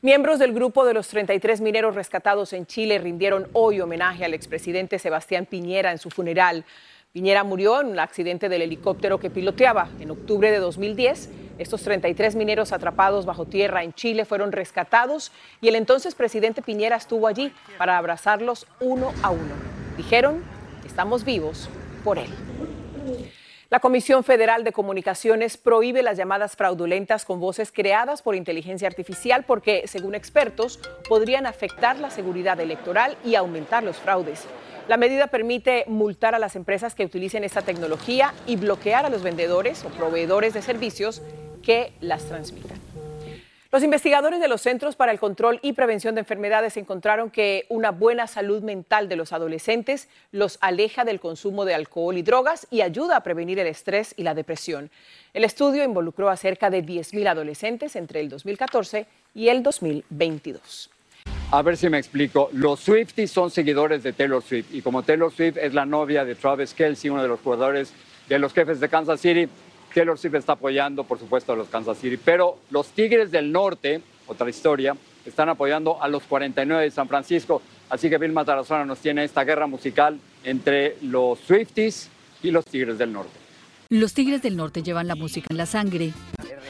Miembros 0.04 0.38
del 0.38 0.54
grupo 0.54 0.86
de 0.86 0.94
los 0.94 1.08
33 1.08 1.60
mineros 1.60 1.96
rescatados 1.96 2.54
en 2.54 2.68
Chile 2.68 3.00
rindieron 3.00 3.48
hoy 3.54 3.82
homenaje 3.82 4.24
al 4.24 4.36
expresidente 4.36 5.00
Sebastián 5.00 5.48
Piñera 5.48 5.92
en 5.92 5.98
su 5.98 6.12
funeral. 6.12 6.66
Piñera 7.14 7.44
murió 7.44 7.82
en 7.82 7.88
un 7.88 7.98
accidente 7.98 8.48
del 8.48 8.62
helicóptero 8.62 9.20
que 9.20 9.32
piloteaba. 9.32 9.90
En 10.00 10.12
octubre 10.12 10.52
de 10.52 10.60
2010, 10.60 11.32
estos 11.58 11.82
33 11.82 12.36
mineros 12.36 12.74
atrapados 12.74 13.26
bajo 13.26 13.46
tierra 13.46 13.84
en 13.84 13.92
Chile 13.94 14.26
fueron 14.26 14.52
rescatados 14.52 15.32
y 15.62 15.70
el 15.70 15.76
entonces 15.76 16.14
presidente 16.14 16.62
Piñera 16.62 16.96
estuvo 16.96 17.26
allí 17.26 17.52
para 17.80 17.98
abrazarlos 17.98 18.68
uno 18.80 19.12
a 19.24 19.32
uno. 19.32 19.56
Dijeron, 19.98 20.44
estamos 20.86 21.26
vivos 21.26 21.70
por 22.04 22.20
él. 22.20 22.30
La 23.70 23.82
Comisión 23.82 24.24
Federal 24.24 24.64
de 24.64 24.72
Comunicaciones 24.72 25.58
prohíbe 25.58 26.02
las 26.02 26.18
llamadas 26.18 26.56
fraudulentas 26.56 27.26
con 27.26 27.42
voces 27.42 27.70
creadas 27.70 28.22
por 28.22 28.34
inteligencia 28.34 28.88
artificial 28.88 29.44
porque, 29.46 29.84
según 29.88 30.16
expertos, 30.16 30.80
podrían 31.10 31.46
afectar 31.46 32.00
la 32.00 32.10
seguridad 32.10 32.62
electoral 32.62 33.18
y 33.26 33.36
aumentar 33.36 33.84
los 33.84 33.98
fraudes. 33.98 34.46
La 34.88 34.96
medida 34.96 35.28
permite 35.28 35.84
multar 35.88 36.34
a 36.34 36.40
las 36.40 36.56
empresas 36.56 36.96
que 36.96 37.04
utilicen 37.04 37.44
esta 37.44 37.62
tecnología 37.62 38.34
y 38.46 38.56
bloquear 38.56 39.06
a 39.06 39.10
los 39.10 39.22
vendedores 39.22 39.84
o 39.84 39.90
proveedores 39.90 40.54
de 40.54 40.62
servicios 40.62 41.22
que 41.62 41.92
las 42.00 42.24
transmitan. 42.24 42.80
Los 43.70 43.84
investigadores 43.84 44.40
de 44.40 44.48
los 44.48 44.62
Centros 44.62 44.96
para 44.96 45.12
el 45.12 45.20
Control 45.20 45.60
y 45.62 45.74
Prevención 45.74 46.16
de 46.16 46.22
Enfermedades 46.22 46.78
encontraron 46.78 47.30
que 47.30 47.66
una 47.68 47.92
buena 47.92 48.26
salud 48.26 48.64
mental 48.64 49.10
de 49.10 49.18
los 49.18 49.34
adolescentes 49.34 50.08
los 50.32 50.58
aleja 50.62 51.04
del 51.04 51.20
consumo 51.20 51.66
de 51.66 51.74
alcohol 51.74 52.18
y 52.18 52.22
drogas 52.22 52.66
y 52.72 52.80
ayuda 52.80 53.18
a 53.18 53.24
prevenir 53.24 53.60
el 53.60 53.68
estrés 53.68 54.14
y 54.16 54.24
la 54.24 54.34
depresión. 54.34 54.90
El 55.34 55.44
estudio 55.44 55.84
involucró 55.84 56.30
a 56.30 56.38
cerca 56.38 56.70
de 56.70 56.82
10.000 56.82 57.28
adolescentes 57.28 57.98
entre 57.98 58.22
el 58.22 58.30
2014 58.30 59.06
y 59.36 59.50
el 59.50 59.64
2022. 59.64 60.90
A 61.52 61.62
ver 61.62 61.76
si 61.76 61.90
me 61.90 61.98
explico. 61.98 62.50
Los 62.54 62.80
Swifties 62.80 63.32
son 63.32 63.52
seguidores 63.52 64.02
de 64.02 64.14
Taylor 64.14 64.42
Swift 64.42 64.68
y 64.72 64.82
como 64.82 65.04
Taylor 65.04 65.32
Swift 65.32 65.58
es 65.58 65.74
la 65.74 65.86
novia 65.86 66.24
de 66.24 66.36
Travis 66.36 66.74
Kelsey, 66.74 67.10
uno 67.10 67.22
de 67.22 67.28
los 67.28 67.42
jugadores 67.42 67.92
de 68.30 68.40
los 68.40 68.54
jefes 68.54 68.80
de 68.80 68.88
Kansas 68.90 69.20
City, 69.20 69.50
Taylor 69.94 70.18
Swift 70.18 70.36
está 70.36 70.54
apoyando, 70.54 71.04
por 71.04 71.20
supuesto, 71.20 71.54
a 71.54 71.56
los 71.56 71.68
Kansas 71.70 71.98
City, 71.98 72.18
pero 72.18 72.60
los 72.70 72.90
Tigres 72.90 73.32
del 73.32 73.52
Norte, 73.52 74.02
otra 74.28 74.50
historia, 74.50 74.96
están 75.26 75.50
apoyando 75.50 76.02
a 76.02 76.08
los 76.08 76.24
49 76.24 76.84
de 76.84 76.92
San 76.92 77.08
Francisco. 77.08 77.62
Así 77.90 78.10
que 78.10 78.18
Bill 78.18 78.34
Matarazona 78.34 78.86
nos 78.86 79.00
tiene 79.00 79.24
esta 79.24 79.44
guerra 79.44 79.68
musical 79.68 80.20
entre 80.44 80.98
los 81.02 81.40
Swifties 81.40 82.10
y 82.44 82.52
los 82.52 82.66
Tigres 82.66 82.98
del 82.98 83.14
Norte. 83.14 83.32
Los 83.90 84.14
Tigres 84.14 84.42
del 84.42 84.58
Norte 84.58 84.84
llevan 84.84 85.08
la 85.08 85.16
música 85.16 85.48
en 85.50 85.58
la 85.58 85.66
sangre. 85.66 86.14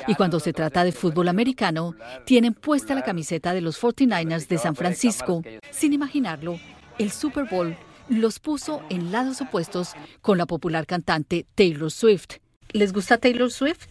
Y 0.08 0.16
cuando 0.16 0.40
se 0.40 0.54
trata 0.54 0.84
de 0.84 0.92
fútbol 0.92 1.28
americano, 1.28 1.96
tienen 2.26 2.54
puesta 2.54 2.94
la 2.94 3.02
camiseta 3.02 3.54
de 3.54 3.62
los 3.62 3.82
49ers 3.82 4.48
de 4.48 4.58
San 4.58 4.76
Francisco. 4.76 5.42
Sin 5.72 5.94
imaginarlo, 5.94 6.60
el 7.00 7.12
Super 7.12 7.46
Bowl 7.46 7.76
los 8.10 8.40
puso 8.40 8.82
en 8.90 9.12
lados 9.12 9.42
opuestos 9.42 9.94
con 10.22 10.38
la 10.38 10.46
popular 10.46 10.86
cantante 10.86 11.46
Taylor 11.56 11.92
Swift. 11.92 12.38
¿Les 12.72 12.94
gusta 12.94 13.18
Taylor 13.18 13.52
Swift? 13.52 13.88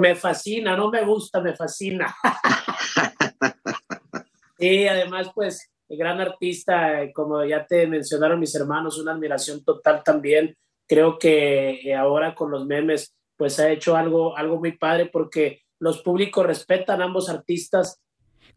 Me 0.00 0.14
fascina, 0.14 0.76
no 0.76 0.90
me 0.90 1.04
gusta, 1.04 1.40
me 1.40 1.54
fascina. 1.54 2.14
y 4.58 4.86
además, 4.86 5.30
pues, 5.34 5.70
el 5.88 5.98
gran 5.98 6.20
artista, 6.20 7.12
como 7.12 7.44
ya 7.44 7.66
te 7.66 7.86
mencionaron 7.86 8.40
mis 8.40 8.54
hermanos, 8.54 8.98
una 8.98 9.12
admiración 9.12 9.64
total 9.64 10.02
también. 10.04 10.56
Creo 10.86 11.18
que 11.18 11.80
eh, 11.82 11.94
ahora 11.94 12.34
con 12.34 12.50
los 12.50 12.66
memes, 12.66 13.14
pues 13.36 13.58
ha 13.58 13.70
hecho 13.70 13.96
algo, 13.96 14.36
algo 14.36 14.58
muy 14.58 14.72
padre 14.72 15.06
porque 15.06 15.62
los 15.78 16.02
públicos 16.02 16.46
respetan 16.46 17.00
a 17.00 17.04
ambos 17.04 17.28
artistas 17.28 18.00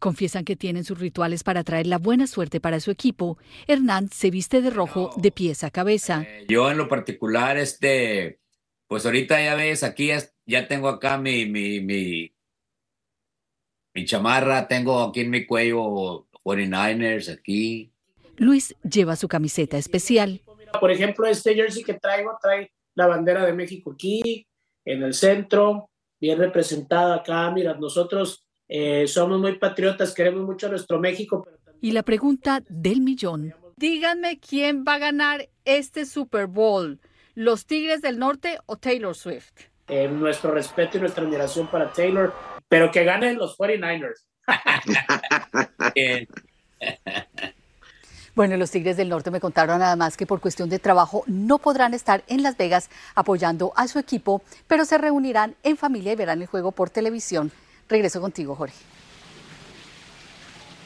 Confiesan 0.04 0.44
que 0.44 0.58
tienen 0.58 0.84
sus 0.84 1.00
rituales 1.00 1.44
para 1.44 1.64
traer 1.64 1.88
la 1.88 1.98
buena 1.98 2.28
suerte 2.28 2.60
para 2.60 2.82
su 2.82 2.92
equipo. 2.92 3.38
Hernán 3.68 4.10
se 4.10 4.32
viste 4.32 4.62
de 4.62 4.70
rojo 4.70 5.12
de 5.16 5.32
pies 5.32 5.64
a 5.64 5.72
cabeza. 5.72 6.26
Eh, 6.28 6.46
yo 6.50 6.70
en 6.70 6.78
lo 6.78 6.90
particular, 6.90 7.58
este, 7.58 8.42
pues 8.94 9.08
ahorita 9.08 9.44
ya 9.44 9.56
ves, 9.56 9.82
aquí 9.82 10.12
ya, 10.46 10.68
tengo 10.68 10.88
acá 10.88 11.18
mi, 11.18 11.48
mi, 11.48 11.82
mi, 11.82 12.32
mi 13.92 14.06
chamarra, 14.06 14.68
tengo 14.68 15.02
aquí 15.02 15.22
en 15.22 15.32
mi 15.32 15.48
cuello 15.48 16.28
49ers 16.44 17.34
aquí. 17.34 17.92
Luis 18.38 18.76
lleva 18.84 19.16
su 19.16 19.28
camiseta 19.28 19.80
especial. 19.80 20.42
Por 20.80 20.92
ejemplo, 20.92 21.26
este 21.26 21.56
jersey 21.56 21.84
que 21.84 21.96
traigo 21.96 22.38
trae 22.40 22.72
la 22.94 23.08
bandera 23.08 23.44
de 23.44 23.54
México 23.54 23.94
aquí, 23.94 24.46
en 24.86 25.02
el 25.02 25.16
centro, 25.16 25.90
bien 26.22 26.38
representada 26.38 27.16
acá. 27.16 27.50
Mira, 27.50 27.74
nosotros 27.74 28.46
eh, 28.68 29.08
somos 29.08 29.40
muy 29.40 29.58
patriotas, 29.58 30.14
queremos 30.14 30.44
mucho 30.44 30.68
a 30.68 30.70
nuestro 30.70 31.00
México. 31.00 31.48
Y 31.82 31.94
la 31.94 32.04
pregunta 32.04 32.64
del 32.70 33.02
millón. 33.02 33.56
Díganme 33.76 34.40
quién 34.40 34.86
va 34.88 34.94
a 34.94 35.00
ganar 35.00 35.50
este 35.66 36.06
Super 36.06 36.46
Bowl, 36.46 37.00
los 37.36 37.66
Tigres 37.66 38.02
del 38.02 38.20
Norte 38.20 38.60
o 38.66 38.78
Taylor 38.78 39.16
Swift. 39.16 39.52
Eh, 39.88 40.08
nuestro 40.08 40.52
respeto 40.52 40.98
y 40.98 41.02
nuestra 41.02 41.24
admiración 41.24 41.68
para 41.68 41.92
Taylor, 41.92 42.34
pero 42.68 42.92
que 42.92 43.04
ganen 43.04 43.38
los 43.38 43.58
49ers. 43.58 44.26
Bueno, 48.36 48.58
los 48.58 48.72
Tigres 48.72 48.98
del 48.98 49.10
Norte 49.10 49.30
me 49.30 49.40
contaron 49.40 49.78
nada 49.78 49.96
más 49.96 50.18
que 50.18 50.26
por 50.26 50.40
cuestión 50.40 50.68
de 50.68 50.80
trabajo 50.80 51.24
no 51.28 51.60
podrán 51.60 51.94
estar 51.94 52.24
en 52.26 52.42
Las 52.42 52.58
Vegas 52.58 52.90
apoyando 53.14 53.74
a 53.76 53.88
su 53.88 54.00
equipo, 54.00 54.42
pero 54.66 54.86
se 54.86 54.98
reunirán 54.98 55.54
en 55.62 55.78
familia 55.78 56.14
y 56.14 56.16
verán 56.16 56.42
el 56.42 56.48
juego 56.48 56.72
por 56.72 56.90
televisión 56.90 57.52
Regreso 57.90 58.22
contigo, 58.22 58.56
Jorge. 58.56 58.76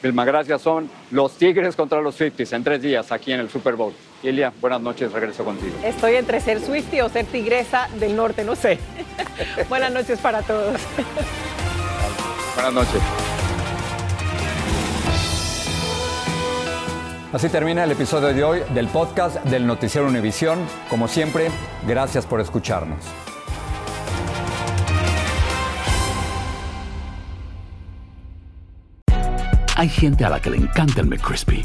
Vilma, 0.02 0.24
gracias. 0.24 0.62
Son 0.62 0.90
los 1.10 1.36
Tigres 1.36 1.74
contra 1.74 2.00
los 2.00 2.14
Swifties 2.14 2.52
en 2.52 2.62
tres 2.62 2.82
días 2.82 3.10
aquí 3.10 3.32
en 3.32 3.40
el 3.40 3.48
Super 3.48 3.74
Bowl. 3.74 3.94
Ilia, 4.22 4.52
buenas 4.60 4.80
noches, 4.80 5.12
regreso 5.12 5.44
contigo. 5.44 5.76
Estoy 5.84 6.16
entre 6.16 6.40
ser 6.40 6.60
Swiftie 6.60 7.02
o 7.02 7.08
ser 7.08 7.26
tigresa 7.26 7.88
del 8.00 8.16
norte, 8.16 8.44
no 8.44 8.56
sé. 8.56 8.78
buenas 9.68 9.92
noches 9.92 10.18
para 10.18 10.42
todos. 10.42 10.80
buenas 12.54 12.72
noches. 12.72 13.00
Así 17.32 17.48
termina 17.48 17.84
el 17.84 17.92
episodio 17.92 18.28
de 18.28 18.42
hoy 18.42 18.62
del 18.74 18.88
podcast 18.88 19.36
del 19.44 19.66
Noticiero 19.66 20.08
Univisión. 20.08 20.58
Como 20.90 21.06
siempre, 21.06 21.50
gracias 21.86 22.26
por 22.26 22.40
escucharnos. 22.40 22.98
Hay 29.76 29.88
gente 29.88 30.24
a 30.24 30.30
la 30.30 30.40
que 30.40 30.50
le 30.50 30.56
encanta 30.56 31.02
el 31.02 31.06
McCrispy 31.06 31.64